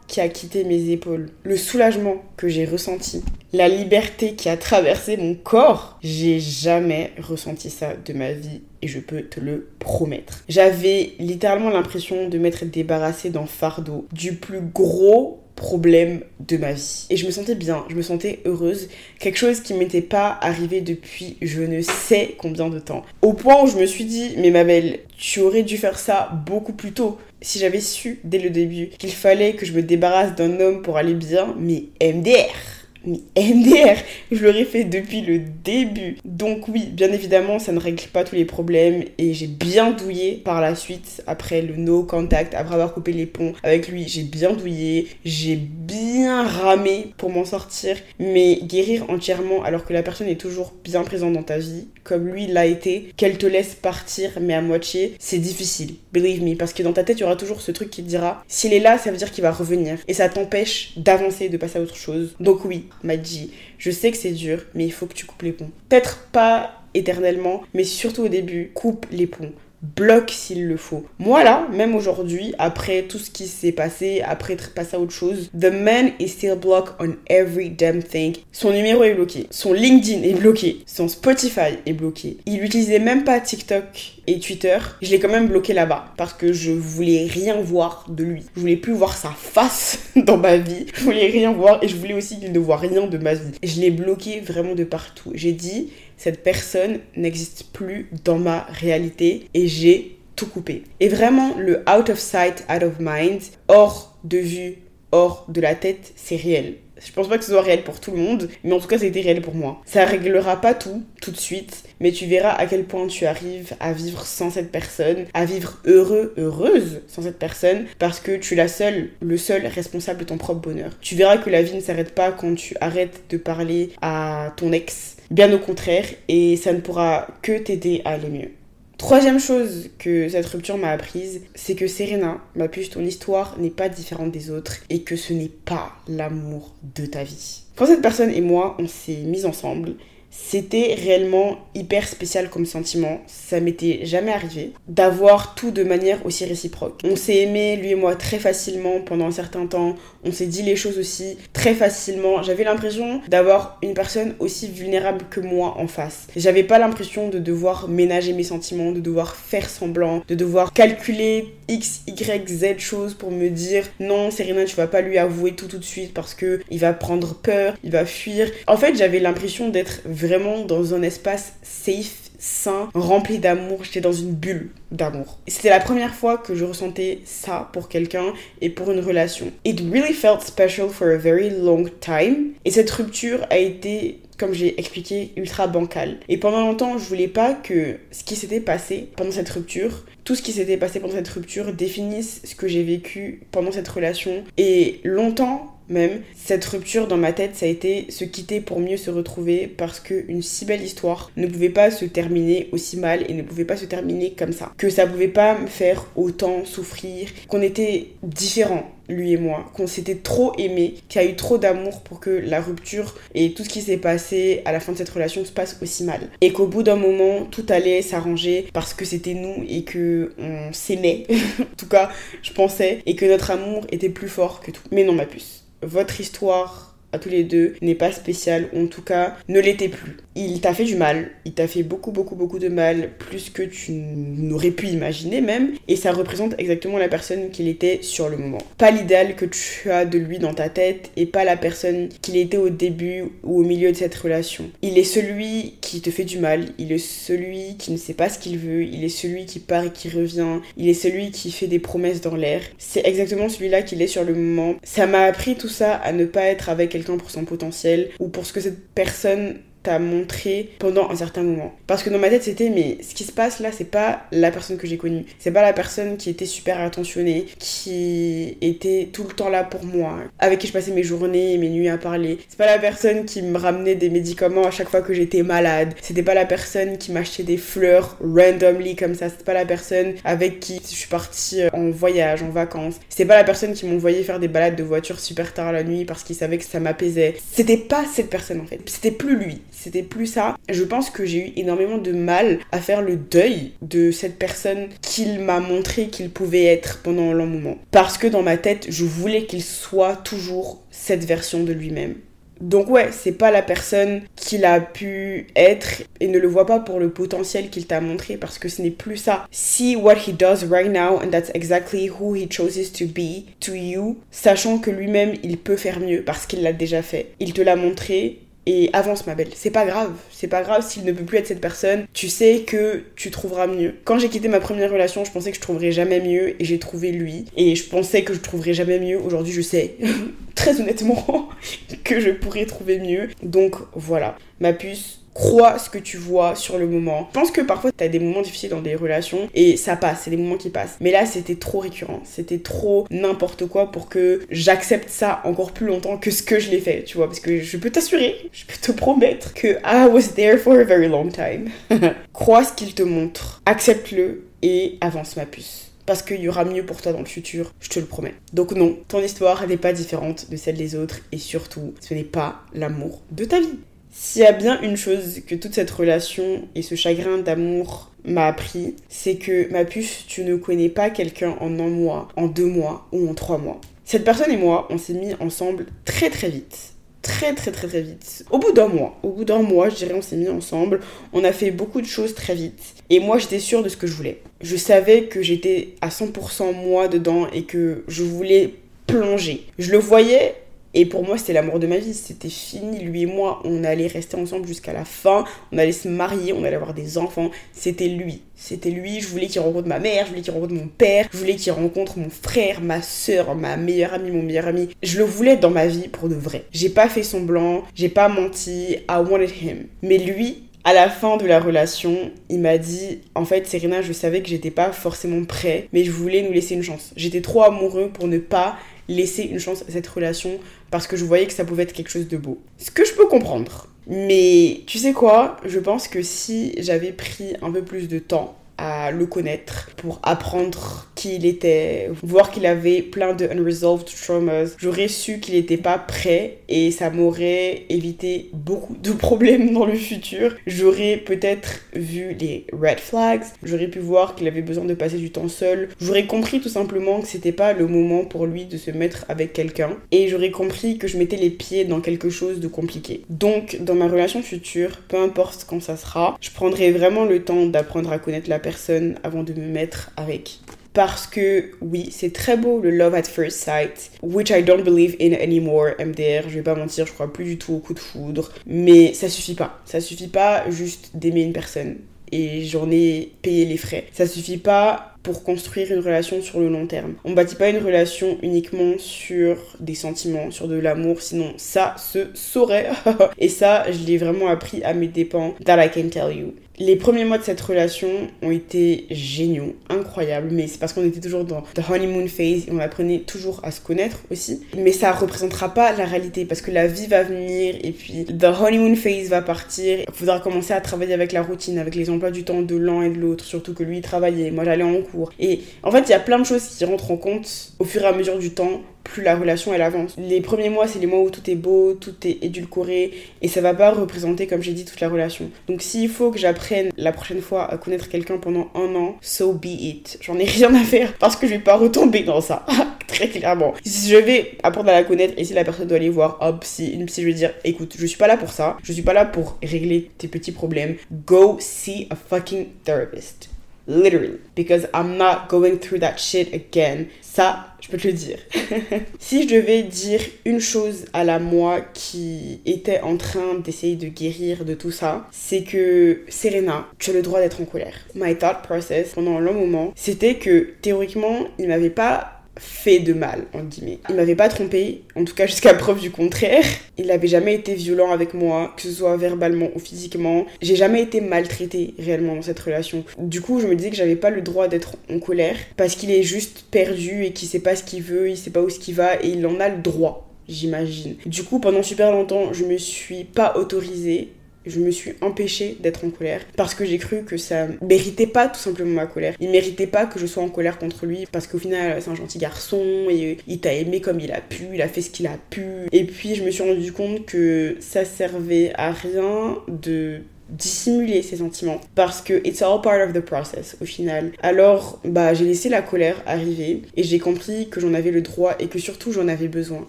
[0.07, 5.17] qui a quitté mes épaules, le soulagement que j'ai ressenti, la liberté qui a traversé
[5.17, 10.43] mon corps, j'ai jamais ressenti ça de ma vie et je peux te le promettre.
[10.47, 17.07] J'avais littéralement l'impression de m'être débarrassée d'un fardeau, du plus gros problème de ma vie.
[17.09, 18.87] Et je me sentais bien, je me sentais heureuse,
[19.19, 23.03] quelque chose qui m'était pas arrivé depuis je ne sais combien de temps.
[23.21, 26.29] Au point où je me suis dit, mais ma belle, tu aurais dû faire ça
[26.45, 27.17] beaucoup plus tôt.
[27.41, 30.97] Si j'avais su dès le début qu'il fallait que je me débarrasse d'un homme pour
[30.97, 33.97] aller bien, mais MDR mais MDR,
[34.31, 36.17] je l'aurais fait depuis le début.
[36.25, 40.41] Donc oui, bien évidemment, ça ne règle pas tous les problèmes et j'ai bien douillé
[40.43, 44.23] par la suite après le no contact, après avoir coupé les ponts avec lui, j'ai
[44.23, 50.27] bien douillé, j'ai bien ramé pour m'en sortir, mais guérir entièrement alors que la personne
[50.27, 54.31] est toujours bien présente dans ta vie, comme lui l'a été, qu'elle te laisse partir
[54.41, 57.35] mais à moitié, c'est difficile, believe me, parce que dans ta tête, il y aura
[57.35, 59.97] toujours ce truc qui te dira, s'il est là, ça veut dire qu'il va revenir
[60.07, 62.35] et ça t'empêche d'avancer, de passer à autre chose.
[62.39, 65.41] Donc oui, m'a dit Je sais que c'est dur, mais il faut que tu coupes
[65.41, 65.71] les ponts.
[65.89, 71.05] Peut-être pas éternellement, mais surtout au début, coupe les ponts bloque s'il le faut.
[71.19, 75.13] Moi là, même aujourd'hui, après tout ce qui s'est passé, après être passé à autre
[75.13, 78.35] chose, the man is still blocked on every damn thing.
[78.51, 82.37] Son numéro est bloqué, son LinkedIn est bloqué, son Spotify est bloqué.
[82.45, 86.51] Il utilisait même pas TikTok et Twitter, je l'ai quand même bloqué là-bas parce que
[86.51, 88.43] je voulais rien voir de lui.
[88.55, 90.85] Je voulais plus voir sa face dans ma vie.
[90.93, 93.51] Je voulais rien voir et je voulais aussi qu'il ne voit rien de ma vie.
[93.63, 95.31] Je l'ai bloqué vraiment de partout.
[95.33, 100.83] J'ai dit, cette personne n'existe plus dans ma réalité et j'ai tout coupé.
[100.99, 104.77] Et vraiment, le out of sight, out of mind, hors de vue,
[105.11, 106.75] hors de la tête, c'est réel.
[107.05, 108.97] Je pense pas que ce soit réel pour tout le monde, mais en tout cas,
[108.97, 109.81] c'était réel pour moi.
[109.85, 113.75] Ça réglera pas tout, tout de suite, mais tu verras à quel point tu arrives
[113.79, 118.55] à vivre sans cette personne, à vivre heureux, heureuse sans cette personne, parce que tu
[118.55, 120.91] es la seule, le seul responsable de ton propre bonheur.
[121.01, 124.71] Tu verras que la vie ne s'arrête pas quand tu arrêtes de parler à ton
[124.71, 128.51] ex, bien au contraire, et ça ne pourra que t'aider à aller mieux.
[128.97, 133.69] Troisième chose que cette rupture m'a apprise, c'est que Serena, ma puce, ton histoire n'est
[133.69, 137.61] pas différente des autres et que ce n'est pas l'amour de ta vie.
[137.75, 139.93] Quand cette personne et moi, on s'est mis ensemble,
[140.29, 143.21] c'était réellement hyper spécial comme sentiment.
[143.27, 147.01] Ça m'était jamais arrivé d'avoir tout de manière aussi réciproque.
[147.03, 149.95] On s'est aimé, lui et moi, très facilement pendant un certain temps.
[150.27, 152.43] On s'est dit les choses aussi très facilement.
[152.43, 156.27] J'avais l'impression d'avoir une personne aussi vulnérable que moi en face.
[156.35, 161.53] J'avais pas l'impression de devoir ménager mes sentiments, de devoir faire semblant, de devoir calculer
[161.69, 165.67] X, Y, Z choses pour me dire non, Serena, tu vas pas lui avouer tout
[165.67, 168.49] tout de suite parce que il va prendre peur, il va fuir.
[168.67, 173.83] En fait, j'avais l'impression d'être vraiment dans un espace safe, sain, rempli d'amour.
[173.83, 175.39] J'étais dans une bulle d'amour.
[175.47, 179.51] C'était la première fois que je ressentais ça pour quelqu'un et pour une relation.
[179.65, 182.53] It really felt special for a very long time.
[182.65, 186.19] Et cette rupture a été comme j'ai expliqué, ultra bancale.
[186.29, 190.35] Et pendant longtemps, je voulais pas que ce qui s'était passé pendant cette rupture, tout
[190.35, 194.43] ce qui s'était passé pendant cette rupture définisse ce que j'ai vécu pendant cette relation.
[194.57, 198.97] Et longtemps, même, cette rupture dans ma tête, ça a été se quitter pour mieux
[198.97, 203.33] se retrouver parce qu'une si belle histoire ne pouvait pas se terminer aussi mal et
[203.33, 204.73] ne pouvait pas se terminer comme ça.
[204.77, 209.87] Que ça pouvait pas me faire autant souffrir, qu'on était différents lui et moi, qu'on
[209.87, 213.63] s'était trop aimé, qu'il y a eu trop d'amour pour que la rupture et tout
[213.63, 216.29] ce qui s'est passé à la fin de cette relation se passe aussi mal.
[216.41, 220.73] Et qu'au bout d'un moment, tout allait s'arranger parce que c'était nous et que on
[220.73, 221.25] s'aimait.
[221.59, 224.83] en tout cas, je pensais et que notre amour était plus fort que tout.
[224.91, 226.86] Mais non, ma puce votre histoire
[227.17, 230.73] tous les deux n'est pas spéciale, ou en tout cas ne l'était plus il t'a
[230.73, 234.71] fait du mal, il t'a fait beaucoup beaucoup beaucoup de mal, plus que tu n'aurais
[234.71, 238.59] pu imaginer même, et ça représente exactement la personne qu'il était sur le moment.
[238.77, 242.37] Pas l'idéal que tu as de lui dans ta tête, et pas la personne qu'il
[242.37, 244.69] était au début ou au milieu de cette relation.
[244.81, 248.29] Il est celui qui te fait du mal, il est celui qui ne sait pas
[248.29, 251.51] ce qu'il veut, il est celui qui part et qui revient, il est celui qui
[251.51, 252.61] fait des promesses dans l'air.
[252.77, 254.75] C'est exactement celui-là qu'il est sur le moment.
[254.83, 258.27] Ça m'a appris tout ça à ne pas être avec quelqu'un pour son potentiel, ou
[258.27, 261.73] pour ce que cette personne t'a montré pendant un certain moment.
[261.87, 264.51] Parce que dans ma tête, c'était, mais ce qui se passe là, c'est pas la
[264.51, 265.23] personne que j'ai connue.
[265.39, 269.85] C'est pas la personne qui était super attentionnée, qui était tout le temps là pour
[269.85, 272.37] moi, avec qui je passais mes journées et mes nuits à parler.
[272.49, 275.93] C'est pas la personne qui me ramenait des médicaments à chaque fois que j'étais malade.
[276.01, 279.29] C'était pas la personne qui m'achetait des fleurs randomly comme ça.
[279.29, 282.95] C'était pas la personne avec qui je suis partie euh, en voyage, en vacances.
[283.07, 286.03] C'était pas la personne qui m'envoyait faire des balades de voiture super tard la nuit
[286.03, 287.35] parce qu'il savait que ça m'apaisait.
[287.53, 288.81] C'était pas cette personne en fait.
[288.85, 290.57] C'était plus lui c'était plus ça.
[290.69, 294.87] Je pense que j'ai eu énormément de mal à faire le deuil de cette personne
[295.01, 297.77] qu'il m'a montré qu'il pouvait être pendant un long moment.
[297.91, 302.15] Parce que dans ma tête, je voulais qu'il soit toujours cette version de lui-même.
[302.59, 306.79] Donc ouais, c'est pas la personne qu'il a pu être et ne le vois pas
[306.79, 309.45] pour le potentiel qu'il t'a montré parce que ce n'est plus ça.
[309.51, 313.73] See what he does right now and that's exactly who he chooses to be to
[313.73, 317.27] you, sachant que lui-même il peut faire mieux parce qu'il l'a déjà fait.
[317.39, 319.47] Il te l'a montré, et avance ma belle.
[319.55, 322.63] C'est pas grave, c'est pas grave s'il ne peut plus être cette personne, tu sais
[322.67, 323.95] que tu trouveras mieux.
[324.03, 326.77] Quand j'ai quitté ma première relation, je pensais que je trouverais jamais mieux et j'ai
[326.77, 329.17] trouvé lui et je pensais que je trouverais jamais mieux.
[329.19, 329.95] Aujourd'hui, je sais
[330.55, 331.47] très honnêtement
[332.03, 333.29] que je pourrais trouver mieux.
[333.41, 337.29] Donc voilà, ma puce, crois ce que tu vois sur le moment.
[337.33, 340.21] Je pense que parfois tu as des moments difficiles dans des relations et ça passe,
[340.23, 340.97] c'est des moments qui passent.
[340.99, 345.85] Mais là, c'était trop récurrent, c'était trop n'importe quoi pour que j'accepte ça encore plus
[345.85, 347.27] longtemps que ce que je l'ai fait, tu vois.
[347.27, 350.83] Parce que je peux t'assurer, je peux te promettre que I was there for a
[350.83, 351.69] very long time.
[352.33, 356.85] crois ce qu'il te montre, accepte-le et avance ma puce parce qu'il y aura mieux
[356.85, 358.33] pour toi dans le futur, je te le promets.
[358.53, 362.23] Donc non, ton histoire n'est pas différente de celle des autres et surtout, ce n'est
[362.23, 363.77] pas l'amour de ta vie.
[364.19, 368.47] S'il y a bien une chose que toute cette relation et ce chagrin d'amour m'a
[368.47, 372.65] appris, c'est que ma puce, tu ne connais pas quelqu'un en un mois, en deux
[372.65, 373.79] mois ou en trois mois.
[374.05, 378.01] Cette personne et moi, on s'est mis ensemble très très vite très très très très
[378.01, 378.45] vite.
[378.51, 381.01] Au bout d'un mois, au bout d'un mois, je dirais, on s'est mis ensemble.
[381.33, 382.95] On a fait beaucoup de choses très vite.
[383.09, 384.41] Et moi, j'étais sûre de ce que je voulais.
[384.61, 388.75] Je savais que j'étais à 100% moi dedans et que je voulais
[389.07, 389.65] plonger.
[389.77, 390.55] Je le voyais
[390.99, 392.15] et pour moi, c'était l'amour de ma vie.
[392.15, 393.01] C'était fini.
[393.01, 395.45] Lui et moi, on allait rester ensemble jusqu'à la fin.
[395.71, 397.51] On allait se marier, on allait avoir des enfants.
[397.71, 398.41] C'était lui.
[398.55, 399.21] C'était lui.
[399.21, 401.71] Je voulais qu'il rencontre ma mère, je voulais qu'il rencontre mon père, je voulais qu'il
[401.71, 404.89] rencontre mon frère, ma soeur, ma meilleure amie, mon meilleur ami.
[405.03, 406.63] Je le voulais dans ma vie pour de vrai.
[406.71, 408.95] J'ai pas fait semblant, j'ai pas menti.
[409.07, 409.85] I wanted him.
[410.01, 414.13] Mais lui, à la fin de la relation, il m'a dit En fait, Serena, je
[414.13, 417.11] savais que j'étais pas forcément prêt, mais je voulais nous laisser une chance.
[417.15, 418.77] J'étais trop amoureux pour ne pas
[419.07, 420.59] laisser une chance à cette relation
[420.91, 422.59] parce que je voyais que ça pouvait être quelque chose de beau.
[422.77, 423.87] Ce que je peux comprendre.
[424.07, 425.57] Mais tu sais quoi?
[425.65, 430.19] Je pense que si j'avais pris un peu plus de temps à le connaître, pour
[430.23, 434.75] apprendre qui il était, voir qu'il avait plein de unresolved traumas.
[434.77, 439.95] J'aurais su qu'il n'était pas prêt et ça m'aurait évité beaucoup de problèmes dans le
[439.95, 440.55] futur.
[440.67, 445.31] J'aurais peut-être vu les red flags, j'aurais pu voir qu'il avait besoin de passer du
[445.31, 445.89] temps seul.
[445.99, 449.53] J'aurais compris tout simplement que c'était pas le moment pour lui de se mettre avec
[449.53, 453.23] quelqu'un et j'aurais compris que je mettais les pieds dans quelque chose de compliqué.
[453.29, 457.65] Donc, dans ma relation future, peu importe quand ça sera, je prendrai vraiment le temps
[457.65, 460.59] d'apprendre à connaître la personne personne avant de me mettre avec.
[460.91, 465.15] Parce que oui, c'est très beau le love at first sight, which I don't believe
[465.21, 467.99] in anymore, MDR, je vais pas mentir, je crois plus du tout au coup de
[467.99, 469.79] foudre, mais ça suffit pas.
[469.85, 471.95] Ça suffit pas juste d'aimer une personne
[472.31, 474.05] et j'en ai payé les frais.
[474.11, 477.15] Ça suffit pas pour construire une relation sur le long terme.
[477.25, 482.27] On bâtit pas une relation uniquement sur des sentiments, sur de l'amour, sinon ça se
[482.33, 482.89] saurait.
[483.37, 485.53] et ça, je l'ai vraiment appris à mes dépens.
[485.65, 486.53] That I can tell you.
[486.79, 488.07] Les premiers mois de cette relation
[488.43, 492.71] ont été géniaux, incroyables, mais c'est parce qu'on était toujours dans the honeymoon phase et
[492.71, 494.61] on apprenait toujours à se connaître aussi.
[494.77, 498.43] Mais ça représentera pas la réalité parce que la vie va venir et puis the
[498.43, 500.01] honeymoon phase va partir.
[500.07, 503.01] Il faudra commencer à travailler avec la routine, avec les emplois du temps de l'un
[503.01, 505.31] et de l'autre, surtout que lui travaillait, moi j'allais en cours.
[505.39, 508.03] Et en fait, il y a plein de choses qui rentrent en compte au fur
[508.03, 510.15] et à mesure du temps plus la relation elle avance.
[510.17, 513.61] Les premiers mois, c'est les mois où tout est beau, tout est édulcoré et ça
[513.61, 515.49] va pas représenter, comme j'ai dit, toute la relation.
[515.67, 519.53] Donc s'il faut que j'apprenne la prochaine fois à connaître quelqu'un pendant un an, so
[519.53, 520.17] be it.
[520.21, 522.65] J'en ai rien à faire parce que je vais pas retomber dans ça.
[523.07, 523.73] Très clairement.
[523.85, 526.91] Si je vais apprendre à la connaître et si la personne doit aller voir si
[526.91, 529.13] une psy, je vais dire écoute, je suis pas là pour ça, je suis pas
[529.13, 530.95] là pour régler tes petits problèmes.
[531.25, 533.49] Go see a fucking therapist
[533.87, 537.07] literally because I'm not going through that shit again.
[537.21, 538.39] Ça, je peux te le dire.
[539.19, 544.07] si je devais dire une chose à la moi qui était en train d'essayer de
[544.07, 547.95] guérir de tout ça, c'est que Serena, tu as le droit d'être en colère.
[548.15, 553.13] My thought process pendant un long moment, c'était que théoriquement, il m'avait pas fait de
[553.13, 553.99] mal, en guillemets.
[554.09, 556.63] Il m'avait pas trompé, en tout cas jusqu'à preuve du contraire.
[556.97, 560.45] Il n'avait jamais été violent avec moi, que ce soit verbalement ou physiquement.
[560.61, 563.03] J'ai jamais été maltraitée réellement dans cette relation.
[563.17, 566.11] Du coup, je me disais que j'avais pas le droit d'être en colère parce qu'il
[566.11, 568.79] est juste perdu et qu'il sait pas ce qu'il veut, il sait pas où ce
[568.79, 571.15] qu'il va et il en a le droit j'imagine.
[571.25, 574.29] Du coup, pendant super longtemps, je me suis pas autorisée
[574.69, 578.47] je me suis empêchée d'être en colère parce que j'ai cru que ça méritait pas
[578.47, 579.35] tout simplement ma colère.
[579.39, 582.15] Il méritait pas que je sois en colère contre lui parce qu'au final c'est un
[582.15, 585.27] gentil garçon et il t'a aimé comme il a pu, il a fait ce qu'il
[585.27, 585.87] a pu.
[585.91, 591.37] Et puis je me suis rendu compte que ça servait à rien de dissimuler ses
[591.37, 594.31] sentiments parce que it's all part of the process au final.
[594.41, 598.55] Alors bah j'ai laissé la colère arriver et j'ai compris que j'en avais le droit
[598.59, 599.85] et que surtout j'en avais besoin.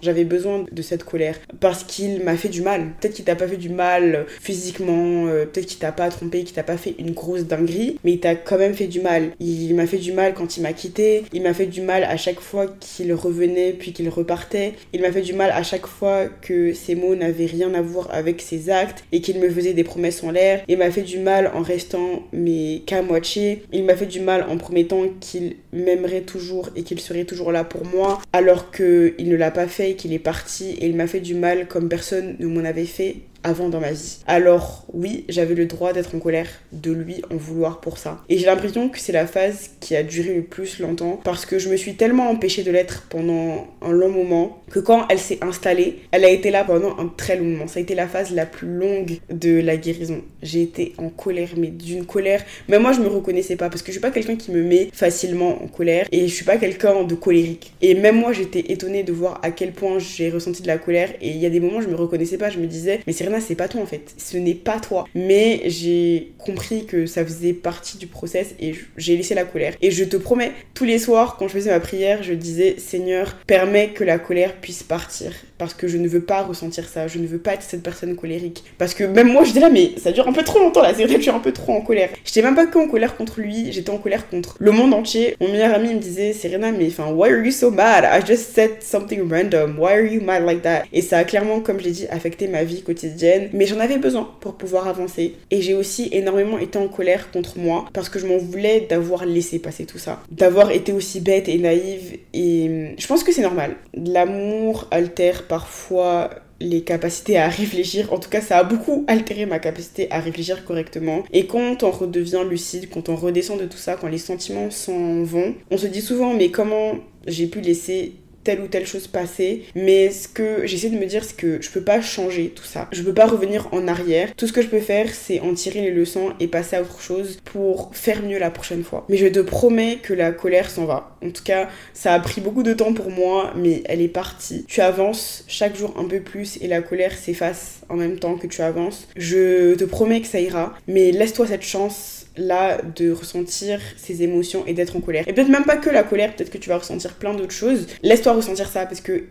[0.02, 2.92] J'avais besoin de cette colère parce qu'il m'a fait du mal.
[3.00, 6.54] Peut-être qu'il t'a pas fait du mal physiquement, euh, peut-être qu'il t'a pas trompé, qu'il
[6.54, 9.30] t'a pas fait une grosse dinguerie, mais il t'a quand même fait du mal.
[9.40, 12.16] Il m'a fait du mal quand il m'a quitté, il m'a fait du mal à
[12.16, 16.26] chaque fois qu'il revenait puis qu'il repartait, il m'a fait du mal à chaque fois
[16.26, 19.84] que ses mots n'avaient rien à voir avec ses actes et qu'il me faisait des
[19.84, 23.62] promesses en l'air il m'a fait du mal en restant mais qu'à moitié.
[23.72, 27.64] Il m'a fait du mal en promettant qu'il m'aimerait toujours et qu'il serait toujours là
[27.64, 30.70] pour moi, alors qu'il ne l'a pas fait et qu'il est parti.
[30.80, 33.92] Et il m'a fait du mal comme personne ne m'en avait fait avant dans ma
[33.92, 34.18] vie.
[34.26, 38.22] Alors oui, j'avais le droit d'être en colère de lui en vouloir pour ça.
[38.28, 41.58] Et j'ai l'impression que c'est la phase qui a duré le plus longtemps parce que
[41.58, 45.38] je me suis tellement empêchée de l'être pendant un long moment que quand elle s'est
[45.42, 47.66] installée, elle a été là pendant un très long moment.
[47.66, 50.22] Ça a été la phase la plus longue de la guérison.
[50.42, 52.44] J'ai été en colère, mais d'une colère.
[52.68, 54.90] Mais moi, je me reconnaissais pas parce que je suis pas quelqu'un qui me met
[54.92, 57.72] facilement en colère et je suis pas quelqu'un de colérique.
[57.80, 61.10] Et même moi, j'étais étonnée de voir à quel point j'ai ressenti de la colère
[61.20, 62.50] et il y a des moments, je me reconnaissais pas.
[62.50, 64.14] Je me disais, mais c'est c'est pas toi en fait.
[64.16, 65.06] Ce n'est pas toi.
[65.14, 69.74] Mais j'ai compris que ça faisait partie du process et j'ai laissé la colère.
[69.80, 73.36] Et je te promets, tous les soirs, quand je faisais ma prière, je disais Seigneur,
[73.46, 77.18] permets que la colère puisse partir parce que je ne veux pas ressentir ça, je
[77.18, 78.64] ne veux pas être cette personne colérique.
[78.78, 81.04] Parce que même moi, j'étais là, mais ça dure un peu trop longtemps là, c'est
[81.04, 82.10] vrai je suis un peu trop en colère.
[82.24, 85.36] J'étais même pas que en colère contre lui, j'étais en colère contre le monde entier.
[85.40, 88.04] Mon meilleur ami me disait, Serena, mais enfin, why are you so mad?
[88.04, 90.84] I just said something random, why are you mad like that?
[90.92, 93.98] Et ça a clairement, comme je l'ai dit, affecté ma vie quotidienne, mais j'en avais
[93.98, 95.34] besoin pour pouvoir avancer.
[95.50, 99.26] Et j'ai aussi énormément été en colère contre moi parce que je m'en voulais d'avoir
[99.26, 102.18] laissé passer tout ça, d'avoir été aussi bête et naïve.
[102.34, 103.76] Et je pense que c'est normal.
[103.94, 106.30] L'amour altère parfois
[106.60, 108.12] les capacités à réfléchir.
[108.12, 111.22] En tout cas, ça a beaucoup altéré ma capacité à réfléchir correctement.
[111.32, 115.22] Et quand on redevient lucide, quand on redescend de tout ça, quand les sentiments s'en
[115.22, 116.94] vont, on se dit souvent mais comment
[117.26, 118.14] j'ai pu laisser
[118.48, 119.64] telle ou telle chose passer.
[119.74, 122.88] Mais ce que j'essaie de me dire, c'est que je peux pas changer tout ça.
[122.92, 124.34] Je peux pas revenir en arrière.
[124.38, 127.02] Tout ce que je peux faire, c'est en tirer les leçons et passer à autre
[127.02, 129.04] chose pour faire mieux la prochaine fois.
[129.10, 131.14] Mais je te promets que la colère s'en va.
[131.22, 134.64] En tout cas, ça a pris beaucoup de temps pour moi, mais elle est partie.
[134.66, 138.46] Tu avances chaque jour un peu plus et la colère s'efface en même temps que
[138.46, 139.08] tu avances.
[139.14, 144.64] Je te promets que ça ira, mais laisse-toi cette chance là de ressentir ces émotions
[144.66, 145.24] et d'être en colère.
[145.26, 147.86] Et peut-être même pas que la colère, peut-être que tu vas ressentir plein d'autres choses.
[148.02, 149.24] Laisse-toi ressentir ça parce que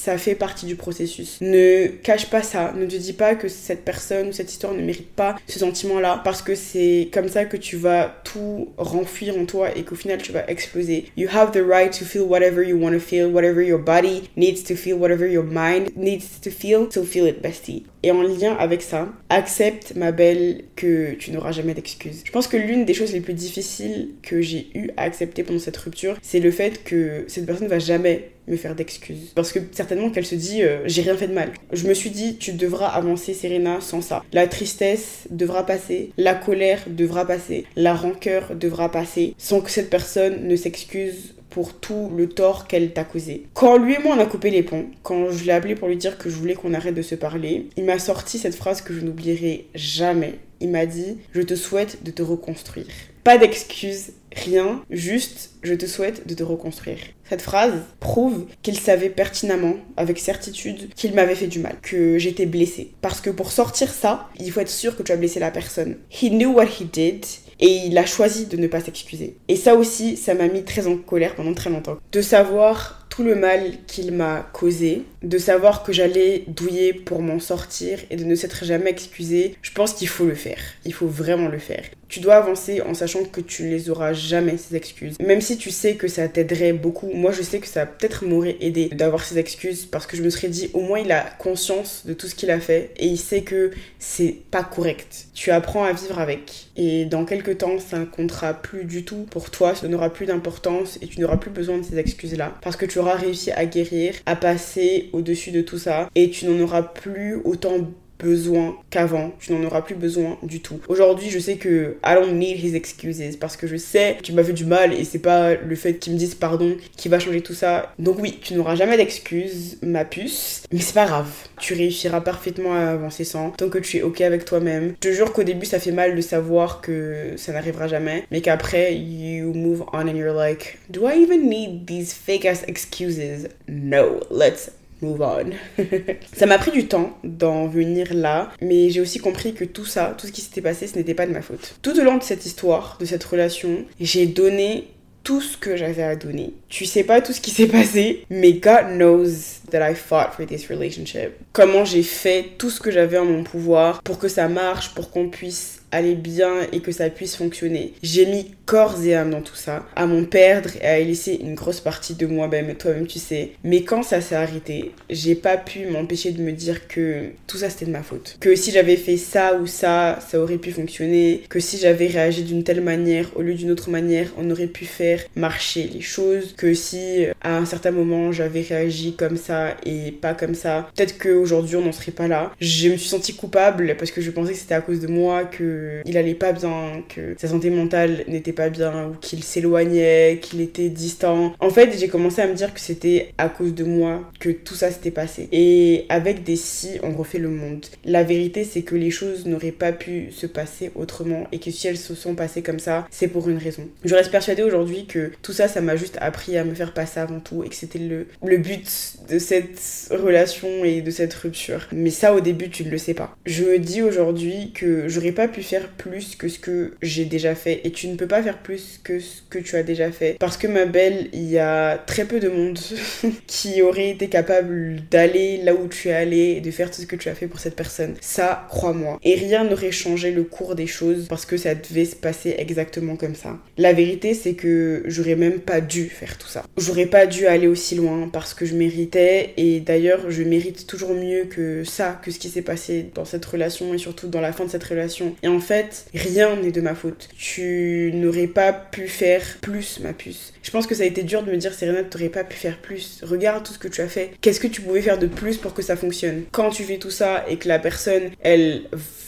[0.00, 1.38] ça fait partie du processus.
[1.42, 4.80] Ne cache pas ça, ne te dis pas que cette personne ou cette histoire ne
[4.80, 9.44] mérite pas ce sentiment-là parce que c'est comme ça que tu vas tout renfuir en
[9.44, 11.04] toi et qu'au final tu vas exploser.
[11.18, 14.62] You have the right to feel whatever you want to feel, whatever your body needs
[14.64, 17.84] to feel, whatever your mind needs to feel, so feel it bestie.
[18.02, 22.22] Et en lien avec ça, accepte ma belle que tu n'auras jamais d'excuses.
[22.24, 25.58] Je pense que l'une des choses les plus difficiles que j'ai eu à accepter pendant
[25.58, 29.32] cette rupture, c'est le fait que cette personne ne va jamais me faire d'excuses.
[29.34, 31.52] Parce que certainement qu'elle se dit euh, j'ai rien fait de mal.
[31.72, 34.24] Je me suis dit tu devras avancer Serena sans ça.
[34.32, 39.90] La tristesse devra passer, la colère devra passer, la rancœur devra passer sans que cette
[39.90, 43.46] personne ne s'excuse pour tout le tort qu'elle t'a causé.
[43.54, 45.96] Quand lui et moi on a coupé les ponts, quand je l'ai appelé pour lui
[45.96, 48.94] dire que je voulais qu'on arrête de se parler, il m'a sorti cette phrase que
[48.94, 50.38] je n'oublierai jamais.
[50.60, 52.86] Il m'a dit Je te souhaite de te reconstruire.
[53.24, 56.98] Pas d'excuses, rien, juste je te souhaite de te reconstruire.
[57.28, 62.46] Cette phrase prouve qu'il savait pertinemment, avec certitude, qu'il m'avait fait du mal, que j'étais
[62.46, 62.92] blessée.
[63.00, 65.96] Parce que pour sortir ça, il faut être sûr que tu as blessé la personne.
[66.10, 67.24] He knew what he did,
[67.60, 69.36] et il a choisi de ne pas s'excuser.
[69.48, 71.98] Et ça aussi, ça m'a mis très en colère pendant très longtemps.
[72.10, 77.38] De savoir tout le mal qu'il m'a causé, de savoir que j'allais douiller pour m'en
[77.38, 80.60] sortir et de ne s'être jamais excusé, je pense qu'il faut le faire.
[80.84, 81.84] Il faut vraiment le faire.
[82.10, 85.16] Tu dois avancer en sachant que tu les auras jamais, ces excuses.
[85.20, 88.56] Même si tu sais que ça t'aiderait beaucoup, moi je sais que ça peut-être m'aurait
[88.60, 92.02] aidé d'avoir ces excuses parce que je me serais dit au moins il a conscience
[92.06, 95.26] de tout ce qu'il a fait et il sait que c'est pas correct.
[95.34, 99.26] Tu apprends à vivre avec et dans quelques temps ça ne comptera plus du tout
[99.30, 102.74] pour toi, ça n'aura plus d'importance et tu n'auras plus besoin de ces excuses-là parce
[102.74, 106.60] que tu auras réussi à guérir, à passer au-dessus de tout ça et tu n'en
[106.60, 107.78] auras plus autant
[108.22, 109.32] besoin qu'avant.
[109.40, 110.80] Tu n'en auras plus besoin du tout.
[110.88, 114.44] Aujourd'hui, je sais que I don't need his excuses parce que je sais qu'il m'a
[114.44, 117.40] fait du mal et c'est pas le fait qu'il me dise pardon qui va changer
[117.40, 117.92] tout ça.
[117.98, 121.30] Donc oui, tu n'auras jamais d'excuses, ma puce, mais c'est pas grave.
[121.58, 124.94] Tu réussiras parfaitement à avancer sans tant que tu es ok avec toi-même.
[125.02, 128.40] Je te jure qu'au début, ça fait mal de savoir que ça n'arrivera jamais, mais
[128.40, 133.48] qu'après, you move on and you're like, do I even need these fake ass excuses?
[133.68, 134.70] No, let's
[135.02, 135.50] move on.
[136.32, 140.14] ça m'a pris du temps d'en venir là, mais j'ai aussi compris que tout ça,
[140.16, 141.76] tout ce qui s'était passé, ce n'était pas de ma faute.
[141.82, 144.88] Tout au long de cette histoire, de cette relation, j'ai donné
[145.22, 146.54] tout ce que j'avais à donner.
[146.68, 149.28] Tu sais pas tout ce qui s'est passé, mais God knows
[149.70, 151.32] that I fought for this relationship.
[151.52, 155.10] Comment j'ai fait tout ce que j'avais en mon pouvoir pour que ça marche, pour
[155.10, 157.94] qu'on puisse aller bien et que ça puisse fonctionner.
[158.02, 161.56] J'ai mis corps et âme dans tout ça, à m'en perdre et à laisser une
[161.56, 163.50] grosse partie de moi-même, toi-même tu sais.
[163.64, 167.68] Mais quand ça s'est arrêté, j'ai pas pu m'empêcher de me dire que tout ça
[167.68, 168.36] c'était de ma faute.
[168.38, 171.42] Que si j'avais fait ça ou ça, ça aurait pu fonctionner.
[171.48, 174.84] Que si j'avais réagi d'une telle manière au lieu d'une autre manière, on aurait pu
[174.84, 176.54] faire marcher les choses.
[176.56, 181.18] Que si à un certain moment j'avais réagi comme ça et pas comme ça, peut-être
[181.18, 182.52] qu'aujourd'hui on n'en serait pas là.
[182.60, 185.42] Je me suis sentie coupable parce que je pensais que c'était à cause de moi
[185.42, 190.38] que il allait pas bien, que sa santé mentale n'était pas bien, ou qu'il s'éloignait,
[190.42, 191.54] qu'il était distant.
[191.60, 194.74] En fait, j'ai commencé à me dire que c'était à cause de moi que tout
[194.74, 195.48] ça s'était passé.
[195.52, 197.86] Et avec des si, on refait le monde.
[198.04, 201.86] La vérité, c'est que les choses n'auraient pas pu se passer autrement et que si
[201.86, 203.88] elles se sont passées comme ça, c'est pour une raison.
[204.04, 207.20] Je reste persuadée aujourd'hui que tout ça, ça m'a juste appris à me faire passer
[207.20, 211.86] avant tout et que c'était le, le but de cette relation et de cette rupture.
[211.92, 213.36] Mais ça, au début, tu ne le sais pas.
[213.46, 217.54] Je me dis aujourd'hui que j'aurais pas pu faire plus que ce que j'ai déjà
[217.54, 220.36] fait et tu ne peux pas faire plus que ce que tu as déjà fait.
[220.38, 222.78] Parce que ma belle, il y a très peu de monde
[223.46, 227.06] qui aurait été capable d'aller là où tu es allé et de faire tout ce
[227.06, 228.14] que tu as fait pour cette personne.
[228.20, 229.18] Ça, crois-moi.
[229.22, 233.16] Et rien n'aurait changé le cours des choses parce que ça devait se passer exactement
[233.16, 233.58] comme ça.
[233.78, 236.64] La vérité, c'est que j'aurais même pas dû faire tout ça.
[236.76, 241.14] J'aurais pas dû aller aussi loin parce que je méritais et d'ailleurs, je mérite toujours
[241.14, 244.52] mieux que ça, que ce qui s'est passé dans cette relation et surtout dans la
[244.52, 245.34] fin de cette relation.
[245.42, 247.28] Et en fait, rien n'est de ma faute.
[247.36, 250.52] Tu n'aurais pas pu faire plus, ma puce.
[250.62, 252.56] Je pense que ça a été dur de me dire, Serena, tu n'aurais pas pu
[252.56, 253.20] faire plus.
[253.22, 254.32] Regarde tout ce que tu as fait.
[254.40, 256.42] Qu'est-ce que tu pouvais faire de plus pour que ça fonctionne?
[256.52, 258.82] Quand tu fais tout ça et que la personne, elle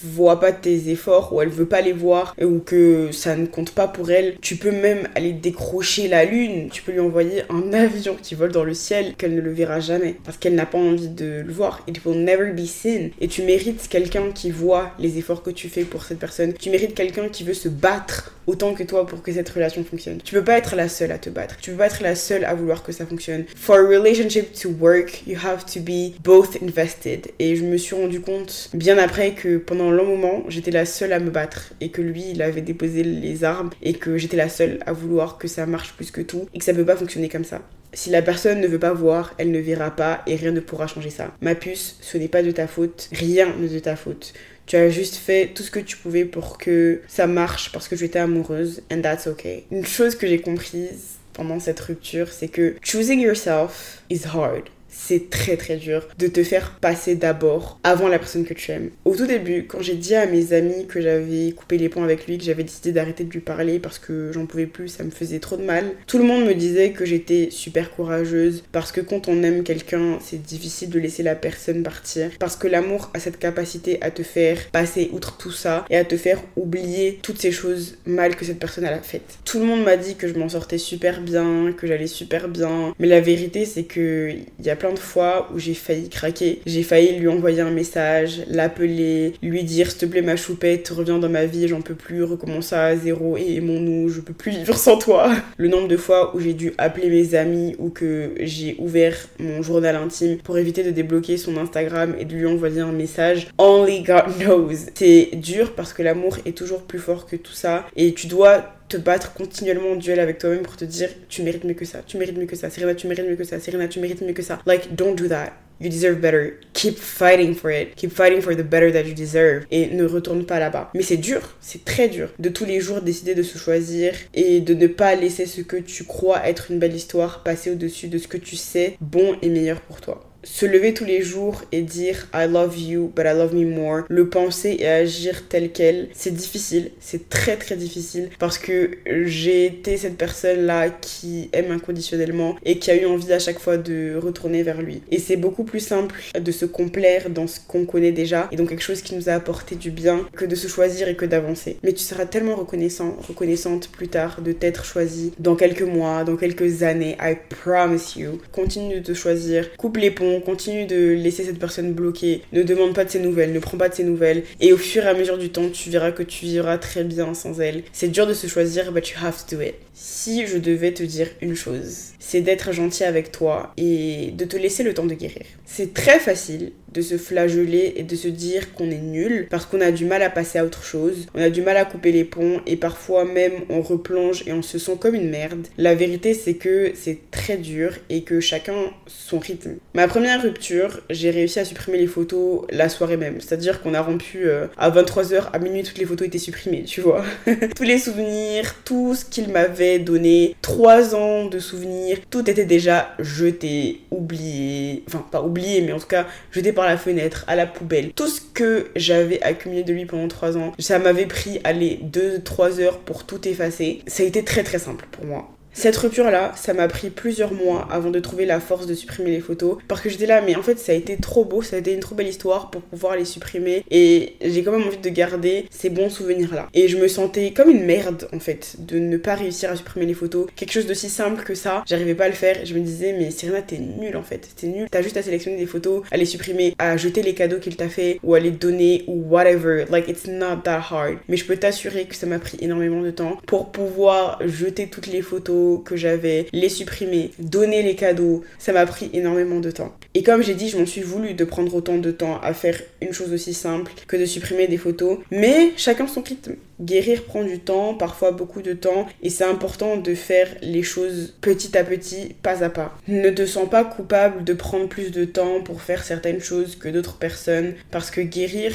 [0.05, 3.73] voit pas tes efforts ou elle veut pas les voir ou que ça ne compte
[3.73, 6.69] pas pour elle, tu peux même aller décrocher la lune.
[6.71, 9.81] Tu peux lui envoyer un avion qui vole dans le ciel qu'elle ne le verra
[9.81, 11.83] jamais parce qu'elle n'a pas envie de le voir.
[11.89, 13.11] It will never be seen.
[13.21, 16.53] Et tu mérites quelqu'un qui voit les efforts que tu fais pour cette personne.
[16.55, 20.19] Tu mérites quelqu'un qui veut se battre autant que pour que cette relation fonctionne.
[20.23, 21.57] Tu peux pas être la seule à te battre.
[21.61, 23.45] Tu peux pas être la seule à vouloir que ça fonctionne.
[23.57, 27.29] For a relationship to work, you have to be both invested.
[27.39, 30.85] Et je me suis rendu compte bien après que pendant un long moment, j'étais la
[30.85, 34.37] seule à me battre et que lui, il avait déposé les armes et que j'étais
[34.37, 36.97] la seule à vouloir que ça marche plus que tout et que ça peut pas
[36.97, 37.63] fonctionner comme ça.
[37.95, 40.87] Si la personne ne veut pas voir, elle ne verra pas et rien ne pourra
[40.87, 41.35] changer ça.
[41.43, 44.33] Ma puce, ce n'est pas de ta faute, rien n'est de ta faute.
[44.73, 47.95] Tu as juste fait tout ce que tu pouvais pour que ça marche parce que
[47.95, 49.67] tu étais amoureuse and that's okay.
[49.71, 54.71] Une chose que j'ai comprise pendant cette rupture, c'est que choosing yourself is hard
[55.07, 58.91] c'est très très dur de te faire passer d'abord avant la personne que tu aimes.
[59.05, 62.27] Au tout début, quand j'ai dit à mes amis que j'avais coupé les ponts avec
[62.27, 65.11] lui, que j'avais décidé d'arrêter de lui parler parce que j'en pouvais plus, ça me
[65.11, 69.01] faisait trop de mal, tout le monde me disait que j'étais super courageuse parce que
[69.01, 73.19] quand on aime quelqu'un, c'est difficile de laisser la personne partir parce que l'amour a
[73.19, 77.41] cette capacité à te faire passer outre tout ça et à te faire oublier toutes
[77.41, 79.39] ces choses mal que cette personne a faites.
[79.45, 82.95] Tout le monde m'a dit que je m'en sortais super bien, que j'allais super bien,
[82.99, 86.61] mais la vérité c'est que il y a plein de fois où j'ai failli craquer.
[86.67, 91.19] J'ai failli lui envoyer un message, l'appeler, lui dire s'il te plaît ma choupette, reviens
[91.19, 94.77] dans ma vie, j'en peux plus, recommence à zéro et aimons-nous, je peux plus vivre
[94.77, 95.31] sans toi.
[95.57, 99.63] Le nombre de fois où j'ai dû appeler mes amis ou que j'ai ouvert mon
[99.63, 104.03] journal intime pour éviter de débloquer son Instagram et de lui envoyer un message, only
[104.03, 104.73] God knows.
[104.95, 108.65] C'est dur parce que l'amour est toujours plus fort que tout ça et tu dois
[108.93, 112.03] te battre continuellement en duel avec toi-même pour te dire tu mérites mieux que ça,
[112.07, 114.35] tu mérites mieux que ça, Serena, tu mérites mieux que ça, Serena, tu mérites mieux
[114.35, 114.61] que ça.
[114.67, 115.53] Like, don't do that.
[115.81, 116.61] You deserve better.
[116.75, 117.97] Keep fighting for it.
[117.97, 119.65] Keep fighting for the better that you deserve.
[119.71, 120.91] Et ne retourne pas là-bas.
[120.95, 124.61] Mais c'est dur, c'est très dur de tous les jours décider de se choisir et
[124.61, 128.19] de ne pas laisser ce que tu crois être une belle histoire passer au-dessus de
[128.19, 131.83] ce que tu sais bon et meilleur pour toi se lever tous les jours et
[131.83, 136.09] dire I love you, but I love me more, le penser et agir tel quel,
[136.13, 138.91] c'est difficile, c'est très très difficile parce que
[139.25, 143.77] j'ai été cette personne-là qui aime inconditionnellement et qui a eu envie à chaque fois
[143.77, 145.03] de retourner vers lui.
[145.11, 148.69] Et c'est beaucoup plus simple de se complaire dans ce qu'on connaît déjà et donc
[148.69, 151.77] quelque chose qui nous a apporté du bien que de se choisir et que d'avancer.
[151.83, 156.37] Mais tu seras tellement reconnaissant, reconnaissante plus tard de t'être choisi dans quelques mois, dans
[156.37, 158.41] quelques années, I promise you.
[158.51, 162.95] Continue de te choisir, coupe les ponts continue de laisser cette personne bloquée, ne demande
[162.95, 165.15] pas de ses nouvelles, ne prends pas de ses nouvelles, et au fur et à
[165.15, 167.83] mesure du temps, tu verras que tu vivras très bien sans elle.
[167.93, 169.75] C'est dur de se choisir, but you have to do it.
[169.95, 174.57] Si je devais te dire une chose, c'est d'être gentil avec toi et de te
[174.57, 175.45] laisser le temps de guérir.
[175.67, 179.81] C'est très facile de se flageller et de se dire qu'on est nul parce qu'on
[179.81, 182.25] a du mal à passer à autre chose, on a du mal à couper les
[182.25, 185.67] ponts et parfois même on replonge et on se sent comme une merde.
[185.79, 188.75] La vérité c'est que c'est très dur et que chacun
[189.07, 189.77] son rythme.
[189.95, 194.01] Ma première rupture, j'ai réussi à supprimer les photos la soirée même, c'est-à-dire qu'on a
[194.01, 197.25] rompu euh, à 23h, à minuit toutes les photos étaient supprimées, tu vois.
[197.77, 203.15] Tous les souvenirs, tout ce qu'il m'avait donné, trois ans de souvenirs, tout était déjà
[203.19, 207.67] jeté, oublié, enfin pas oublié mais en tout cas jeté par la fenêtre, à la
[207.67, 208.13] poubelle.
[208.13, 212.81] Tout ce que j'avais accumulé de lui pendant 3 ans, ça m'avait pris, allez, 2-3
[212.81, 214.03] heures pour tout effacer.
[214.07, 215.49] Ça a été très très simple pour moi.
[215.75, 219.41] Cette rupture-là, ça m'a pris plusieurs mois avant de trouver la force de supprimer les
[219.41, 219.79] photos.
[219.89, 221.95] Parce que j'étais là, mais en fait, ça a été trop beau, ça a été
[221.95, 223.83] une trop belle histoire pour pouvoir les supprimer.
[223.91, 226.69] Et j'ai quand même envie de garder ces bons souvenirs-là.
[226.75, 230.07] Et je me sentais comme une merde, en fait, de ne pas réussir à supprimer
[230.07, 230.47] les photos.
[230.55, 232.65] Quelque chose d'aussi simple que ça, j'arrivais pas à le faire.
[232.65, 234.49] Je me disais, mais Serena, t'es nulle en fait.
[234.55, 234.89] T'es nulle.
[234.91, 237.89] T'as juste à sélectionner des photos, à les supprimer, à jeter les cadeaux qu'il t'a
[237.89, 239.87] fait, ou à les donner, ou whatever.
[239.91, 241.19] Like, it's not that hard.
[241.29, 245.07] Mais je peux t'assurer que ça m'a pris énormément de temps pour pouvoir jeter toutes
[245.07, 249.95] les photos que j'avais, les supprimer, donner les cadeaux, ça m'a pris énormément de temps.
[250.15, 252.81] Et comme j'ai dit, je m'en suis voulu de prendre autant de temps à faire
[253.01, 255.19] une chose aussi simple que de supprimer des photos.
[255.31, 256.55] Mais chacun son rythme.
[256.81, 261.35] Guérir prend du temps, parfois beaucoup de temps, et c'est important de faire les choses
[261.41, 262.99] petit à petit, pas à pas.
[263.07, 266.89] Ne te sens pas coupable de prendre plus de temps pour faire certaines choses que
[266.89, 268.73] d'autres personnes, parce que guérir,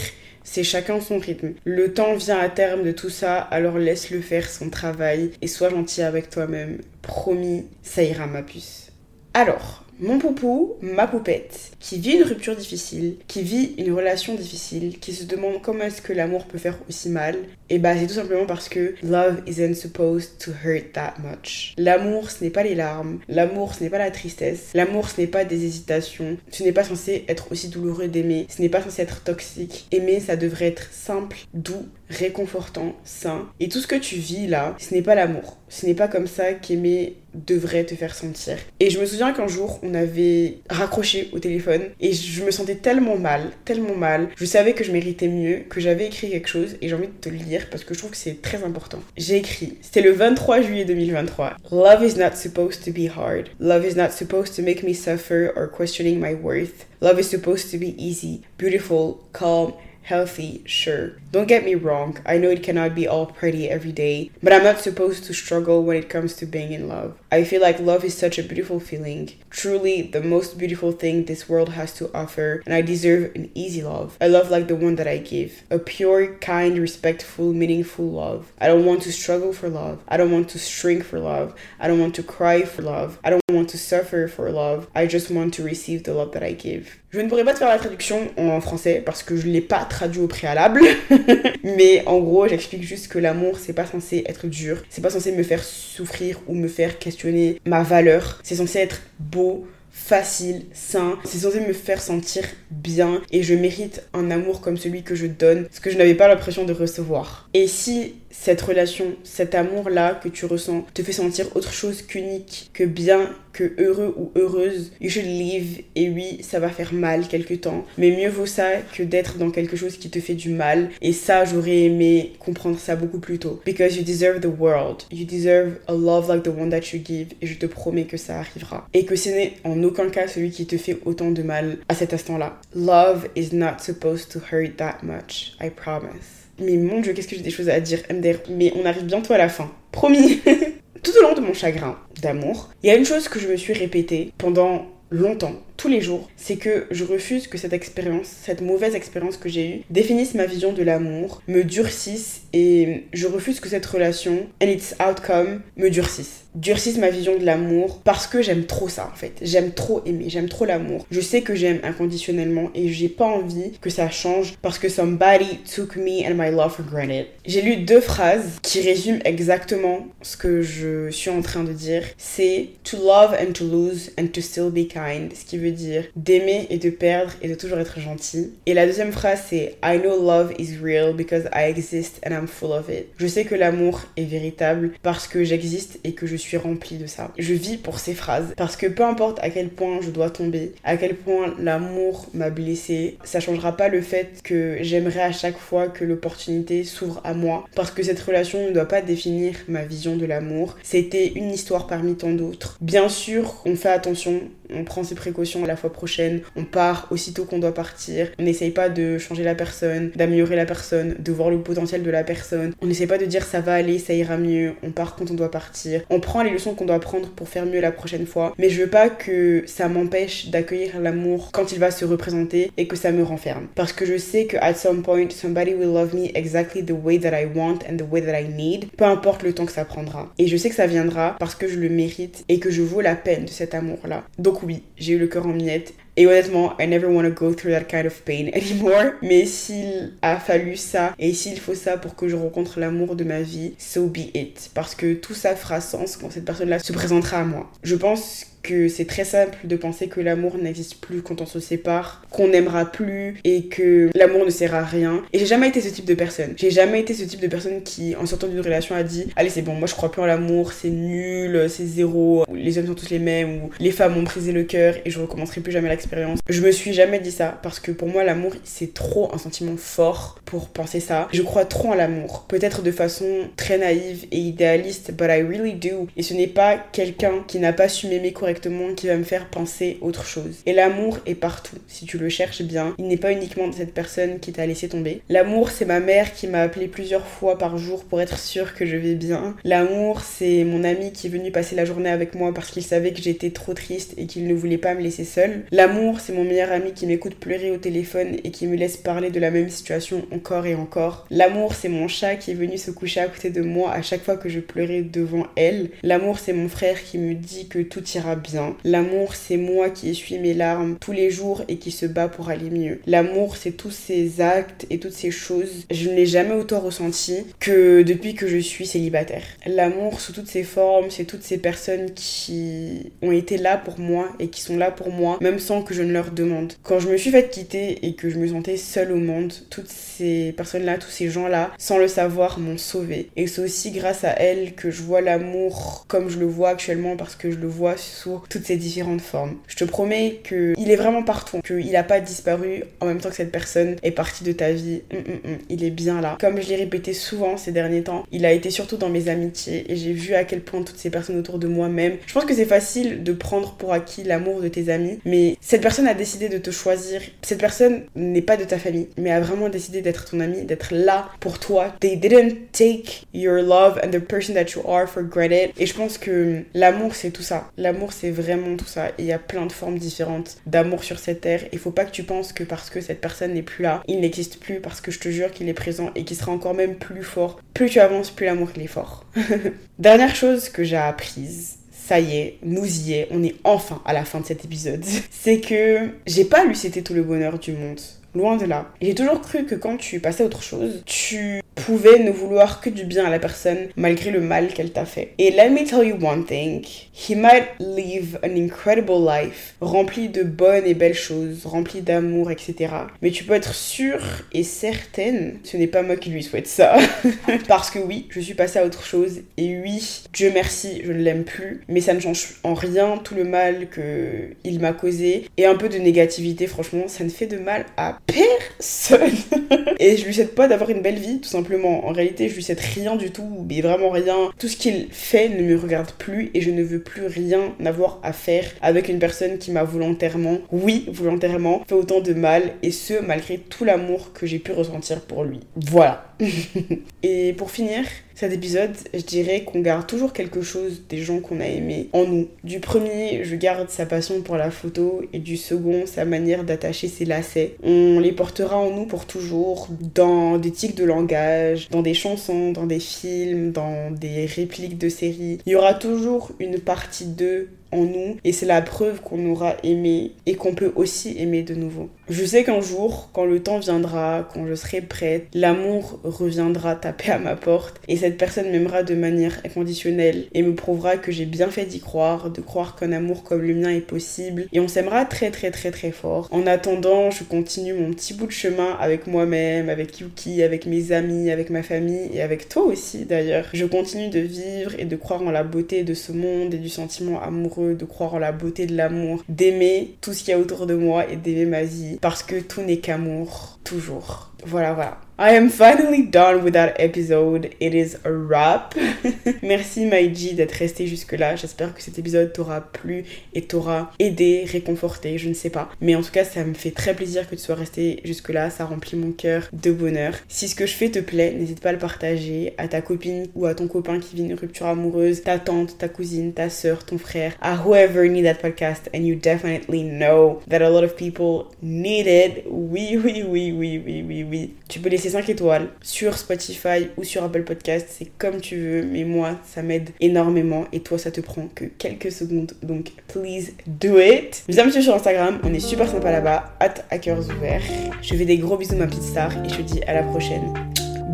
[0.49, 1.51] c'est chacun son rythme.
[1.65, 5.69] Le temps vient à terme de tout ça, alors laisse-le faire son travail et sois
[5.69, 6.79] gentil avec toi-même.
[7.01, 8.93] Promis, ça ira ma puce.
[9.33, 14.99] Alors, mon poupou, ma poupette, qui vit une rupture difficile, qui vit une relation difficile,
[14.99, 17.35] qui se demande comment est-ce que l'amour peut faire aussi mal,
[17.69, 21.73] et bah c'est tout simplement parce que love isn't supposed to hurt that much.
[21.77, 25.27] L'amour ce n'est pas les larmes, l'amour ce n'est pas la tristesse, l'amour ce n'est
[25.27, 29.01] pas des hésitations, ce n'est pas censé être aussi douloureux d'aimer, ce n'est pas censé
[29.01, 29.87] être toxique.
[29.91, 33.49] Aimer ça devrait être simple, doux, réconfortant, sain.
[33.59, 35.57] Et tout ce que tu vis là, ce n'est pas l'amour.
[35.69, 38.57] Ce n'est pas comme ça qu'aimer devrait te faire sentir.
[38.79, 42.75] Et je me souviens qu'un jour, on avait raccroché au téléphone et je me sentais
[42.75, 44.29] tellement mal, tellement mal.
[44.35, 47.13] Je savais que je méritais mieux, que j'avais écrit quelque chose et j'ai envie de
[47.19, 48.99] te le lire parce que je trouve que c'est très important.
[49.17, 51.57] J'ai écrit, c'était le 23 juillet 2023.
[51.71, 53.49] Love is not supposed to be hard.
[53.59, 56.87] Love is not supposed to make me suffer or questioning my worth.
[57.01, 59.73] Love is supposed to be easy, beautiful, calm,
[60.07, 61.11] healthy, sure.
[61.33, 64.63] Don't get me wrong, I know it cannot be all pretty every day, but I'm
[64.63, 67.19] not supposed to struggle when it comes to being in love.
[67.29, 71.49] I feel like love is such a beautiful feeling, truly the most beautiful thing this
[71.49, 74.17] world has to offer, and I deserve an easy love.
[74.21, 75.63] A love like the one that I give.
[75.69, 78.53] A pure, kind, respectful, meaningful love.
[78.61, 80.01] I don't want to struggle for love.
[80.07, 81.53] I don't want to shrink for love.
[81.81, 83.19] I don't want to cry for love.
[83.25, 84.87] I don't want to suffer for love.
[84.95, 86.97] I just want to receive the love that I give.
[87.17, 89.61] Je ne pourrais pas te faire la traduction en français parce que je ne l'ai
[89.61, 90.81] pas traduit au préalable.
[91.63, 94.83] Mais en gros, j'explique juste que l'amour, c'est pas censé être dur.
[94.91, 98.39] C'est pas censé me faire souffrir ou me faire questionner ma valeur.
[98.43, 101.17] C'est censé être beau, facile, sain.
[101.25, 105.25] C'est censé me faire sentir bien et je mérite un amour comme celui que je
[105.25, 107.49] donne, ce que je n'avais pas l'impression de recevoir.
[107.55, 112.69] Et si cette relation, cet amour-là que tu ressens te fait sentir autre chose qu'unique,
[112.73, 115.81] que bien, que heureux ou heureuse, you should leave.
[115.95, 119.49] Et oui, ça va faire mal quelque temps, mais mieux vaut ça que d'être dans
[119.49, 120.89] quelque chose qui te fait du mal.
[121.01, 123.59] Et ça, j'aurais aimé comprendre ça beaucoup plus tôt.
[123.65, 125.03] Because you deserve the world.
[125.11, 127.29] You deserve a love like the one that you give.
[127.41, 128.87] Et je te promets que ça arrivera.
[128.93, 131.95] Et que ce n'est en aucun cas celui qui te fait autant de mal à
[131.95, 132.59] cet instant-là.
[132.75, 135.57] Love is not supposed to hurt that much.
[135.59, 136.36] I promise.
[136.59, 138.37] Mais mon dieu, qu'est-ce que j'ai des choses à dire, MDR.
[138.49, 139.71] Mais on arrive bientôt à la fin.
[139.91, 140.41] Promis
[141.03, 143.55] Tout au long de mon chagrin d'amour, il y a une chose que je me
[143.55, 148.61] suis répétée pendant longtemps, tous les jours, c'est que je refuse que cette expérience, cette
[148.61, 153.59] mauvaise expérience que j'ai eue, définisse ma vision de l'amour, me durcisse et je refuse
[153.59, 158.41] que cette relation and its outcome me durcisse durcisse ma vision de l'amour parce que
[158.41, 159.33] j'aime trop ça en fait.
[159.41, 161.05] J'aime trop aimer, j'aime trop l'amour.
[161.11, 165.59] Je sais que j'aime inconditionnellement et j'ai pas envie que ça change parce que somebody
[165.63, 167.27] took me and my love for granted.
[167.45, 172.03] J'ai lu deux phrases qui résument exactement ce que je suis en train de dire.
[172.17, 176.03] C'est to love and to lose and to still be kind, ce qui veut dire
[176.15, 178.53] d'aimer et de perdre et de toujours être gentil.
[178.65, 182.47] Et la deuxième phrase c'est I know love is real because I exist and I'm
[182.47, 183.07] full of it.
[183.17, 187.07] Je sais que l'amour est véritable parce que j'existe et que je suis remplie de
[187.07, 187.31] ça.
[187.37, 190.73] Je vis pour ces phrases parce que peu importe à quel point je dois tomber,
[190.83, 195.57] à quel point l'amour m'a blessée, ça changera pas le fait que j'aimerais à chaque
[195.57, 199.83] fois que l'opportunité s'ouvre à moi parce que cette relation ne doit pas définir ma
[199.83, 200.75] vision de l'amour.
[200.83, 202.77] C'était une histoire parmi tant d'autres.
[202.81, 204.41] Bien sûr, on fait attention,
[204.73, 208.71] on prend ses précautions la fois prochaine, on part aussitôt qu'on doit partir, on n'essaye
[208.71, 212.73] pas de changer la personne, d'améliorer la personne, de voir le potentiel de la personne,
[212.81, 215.35] on n'essaye pas de dire ça va aller, ça ira mieux, on part quand on
[215.35, 218.53] doit partir, on prend les leçons qu'on doit prendre pour faire mieux la prochaine fois,
[218.57, 222.87] mais je veux pas que ça m'empêche d'accueillir l'amour quand il va se représenter et
[222.87, 223.67] que ça me renferme.
[223.75, 227.19] Parce que je sais que at some point, somebody will love me exactly the way
[227.19, 229.85] that I want and the way that I need, peu importe le temps que ça
[229.85, 230.31] prendra.
[230.37, 233.01] Et je sais que ça viendra parce que je le mérite et que je vaux
[233.01, 234.23] la peine de cet amour-là.
[234.63, 237.71] Oui, j'ai eu le cœur en miettes et honnêtement, I never want to go through
[237.71, 239.13] that kind of pain anymore.
[239.21, 243.23] Mais s'il a fallu ça et s'il faut ça pour que je rencontre l'amour de
[243.23, 244.71] ma vie, so be it.
[244.73, 247.71] Parce que tout ça fera sens quand cette personne-là se présentera à moi.
[247.83, 251.59] Je pense que c'est très simple de penser que l'amour n'existe plus quand on se
[251.59, 255.23] sépare, qu'on n'aimera plus et que l'amour ne sert à rien.
[255.31, 256.53] Et j'ai jamais été ce type de personne.
[256.57, 259.49] J'ai jamais été ce type de personne qui, en sortant d'une relation, a dit Allez,
[259.49, 262.95] c'est bon, moi je crois plus en l'amour, c'est nul, c'est zéro, les hommes sont
[262.95, 265.89] tous les mêmes, ou les femmes ont brisé le cœur et je recommencerai plus jamais
[265.89, 266.39] l'expérience.
[266.49, 269.77] Je me suis jamais dit ça parce que pour moi, l'amour, c'est trop un sentiment
[269.77, 271.29] fort pour penser ça.
[271.31, 272.45] Je crois trop en l'amour.
[272.49, 276.07] Peut-être de façon très naïve et idéaliste, but I really do.
[276.17, 278.56] Et ce n'est pas quelqu'un qui n'a pas su m'aimer correctement
[278.95, 280.61] qui va me faire penser autre chose.
[280.65, 281.77] Et l'amour est partout.
[281.87, 284.89] Si tu le cherches bien, il n'est pas uniquement de cette personne qui t'a laissé
[284.89, 285.21] tomber.
[285.29, 288.85] L'amour, c'est ma mère qui m'a appelé plusieurs fois par jour pour être sûre que
[288.85, 289.55] je vais bien.
[289.63, 293.13] L'amour, c'est mon ami qui est venu passer la journée avec moi parce qu'il savait
[293.13, 295.65] que j'étais trop triste et qu'il ne voulait pas me laisser seule.
[295.71, 299.29] L'amour, c'est mon meilleur ami qui m'écoute pleurer au téléphone et qui me laisse parler
[299.29, 301.25] de la même situation encore et encore.
[301.29, 304.23] L'amour, c'est mon chat qui est venu se coucher à côté de moi à chaque
[304.23, 305.89] fois que je pleurais devant elle.
[306.03, 308.75] L'amour, c'est mon frère qui me dit que tout ira bien.
[308.83, 312.49] L'amour, c'est moi qui essuie mes larmes tous les jours et qui se bat pour
[312.49, 312.99] aller mieux.
[313.05, 315.85] L'amour, c'est tous ces actes et toutes ces choses.
[315.91, 319.43] Je ne l'ai jamais autant ressenti que depuis que je suis célibataire.
[319.65, 324.29] L'amour sous toutes ses formes, c'est toutes ces personnes qui ont été là pour moi
[324.39, 326.73] et qui sont là pour moi, même sans que je ne leur demande.
[326.83, 329.89] Quand je me suis fait quitter et que je me sentais seule au monde, toutes
[329.89, 333.29] ces personnes-là, tous ces gens-là, sans le savoir, m'ont sauvée.
[333.35, 337.15] Et c'est aussi grâce à elles que je vois l'amour comme je le vois actuellement
[337.15, 339.57] parce que je le vois sous toutes ces différentes formes.
[339.67, 343.35] Je te promets qu'il est vraiment partout, qu'il n'a pas disparu en même temps que
[343.35, 345.01] cette personne est partie de ta vie.
[345.13, 345.57] Hum, hum, hum.
[345.69, 346.37] Il est bien là.
[346.39, 349.85] Comme je l'ai répété souvent ces derniers temps, il a été surtout dans mes amitiés
[349.91, 352.17] et j'ai vu à quel point toutes ces personnes autour de moi même.
[352.25, 355.81] Je pense que c'est facile de prendre pour acquis l'amour de tes amis, mais cette
[355.81, 357.21] personne a décidé de te choisir.
[357.41, 360.93] Cette personne n'est pas de ta famille, mais a vraiment décidé d'être ton ami, d'être
[360.93, 361.93] là pour toi.
[361.99, 365.71] They didn't take your love and the person that you are for granted.
[365.77, 367.69] Et je pense que l'amour, c'est tout ça.
[367.77, 369.11] L'amour, c'est vraiment tout ça.
[369.17, 371.63] Il y a plein de formes différentes d'amour sur cette terre.
[371.71, 374.19] Il faut pas que tu penses que parce que cette personne n'est plus là, il
[374.19, 376.95] n'existe plus, parce que je te jure qu'il est présent et qu'il sera encore même
[376.95, 377.59] plus fort.
[377.73, 379.25] Plus tu avances, plus l'amour il est fort.
[379.99, 384.13] Dernière chose que j'ai apprise, ça y est, nous y est, on est enfin à
[384.13, 385.03] la fin de cet épisode.
[385.29, 387.99] C'est que j'ai pas lu tout le bonheur du monde.
[388.37, 388.85] Loin de là.
[389.01, 392.89] J'ai toujours cru que quand tu passais à autre chose, tu pouvais ne vouloir que
[392.89, 395.33] du bien à la personne malgré le mal qu'elle t'a fait.
[395.37, 400.43] Et let me tell you one thing, he might live an incredible life, rempli de
[400.43, 402.89] bonnes et belles choses, rempli d'amour, etc.
[403.21, 404.21] Mais tu peux être sûre
[404.53, 406.97] et certaine, ce n'est pas moi qui lui souhaite ça.
[407.67, 409.41] Parce que oui, je suis passée à autre chose.
[409.57, 411.81] Et oui, Dieu merci, je ne l'aime plus.
[411.87, 415.47] Mais ça ne change en rien tout le mal que il m'a causé.
[415.57, 419.31] Et un peu de négativité, franchement, ça ne fait de mal à personne.
[419.99, 422.63] et je lui souhaite pas d'avoir une belle vie, tout simplement en réalité, je lui
[422.63, 424.51] souhaite rien du tout, mais vraiment rien.
[424.59, 428.19] Tout ce qu'il fait ne me regarde plus et je ne veux plus rien avoir
[428.23, 432.91] à faire avec une personne qui m'a volontairement, oui, volontairement, fait autant de mal et
[432.91, 435.61] ce, malgré tout l'amour que j'ai pu ressentir pour lui.
[435.75, 436.26] Voilà.
[437.23, 438.03] et pour finir,
[438.35, 442.25] cet épisode, je dirais qu'on garde toujours quelque chose des gens qu'on a aimés en
[442.25, 442.47] nous.
[442.63, 447.07] Du premier, je garde sa passion pour la photo et du second, sa manière d'attacher
[447.07, 447.75] ses lacets.
[447.81, 452.71] On les portera en nous pour toujours, dans des tics de langage, dans des chansons,
[452.71, 455.57] dans des films, dans des répliques de séries.
[455.65, 459.75] Il y aura toujours une partie d'eux en nous et c'est la preuve qu'on aura
[459.83, 462.09] aimé et qu'on peut aussi aimer de nouveau.
[462.29, 467.31] Je sais qu'un jour, quand le temps viendra, quand je serai prête, l'amour reviendra taper
[467.31, 471.45] à ma porte et cette personne m'aimera de manière inconditionnelle et me prouvera que j'ai
[471.45, 474.87] bien fait d'y croire, de croire qu'un amour comme le mien est possible et on
[474.87, 476.49] s'aimera très très très très fort.
[476.51, 481.11] En attendant, je continue mon petit bout de chemin avec moi-même, avec Yuki, avec mes
[481.11, 483.67] amis, avec ma famille et avec toi aussi d'ailleurs.
[483.73, 486.89] Je continue de vivre et de croire en la beauté de ce monde et du
[486.89, 490.59] sentiment amoureux de croire en la beauté de l'amour, d'aimer tout ce qu'il y a
[490.59, 492.17] autour de moi et d'aimer ma vie.
[492.21, 494.51] Parce que tout n'est qu'amour, toujours.
[494.65, 495.19] Voilà, voilà.
[495.39, 497.69] I am finally done with that episode.
[497.79, 498.95] It is a wrap.
[499.61, 501.55] Merci Maïji d'être resté jusque-là.
[501.55, 503.23] J'espère que cet épisode t'aura plu
[503.53, 505.91] et t'aura aidé, réconforté, je ne sais pas.
[506.01, 508.71] Mais en tout cas, ça me fait très plaisir que tu sois resté jusque-là.
[508.71, 510.33] Ça remplit mon cœur de bonheur.
[510.47, 513.45] Si ce que je fais te plaît, n'hésite pas à le partager à ta copine
[513.53, 517.05] ou à ton copain qui vit une rupture amoureuse, ta tante, ta cousine, ta soeur,
[517.05, 519.07] ton frère, à whoever need that podcast.
[519.13, 522.63] And you definitely know that a lot of people need it.
[522.67, 524.73] Oui, oui, oui, oui, oui, oui, oui.
[524.89, 529.03] Tu peux laisser 5 étoiles sur Spotify ou sur Apple Podcast, c'est comme tu veux,
[529.03, 533.71] mais moi ça m'aide énormément et toi ça te prend que quelques secondes, donc please
[533.85, 534.63] do it.
[534.69, 537.83] Viens me sur Instagram, on est super sympa là-bas, at hackers ouverts.
[538.21, 540.73] Je fais des gros bisous ma petite star et je te dis à la prochaine.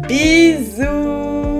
[0.07, 1.52] Bisous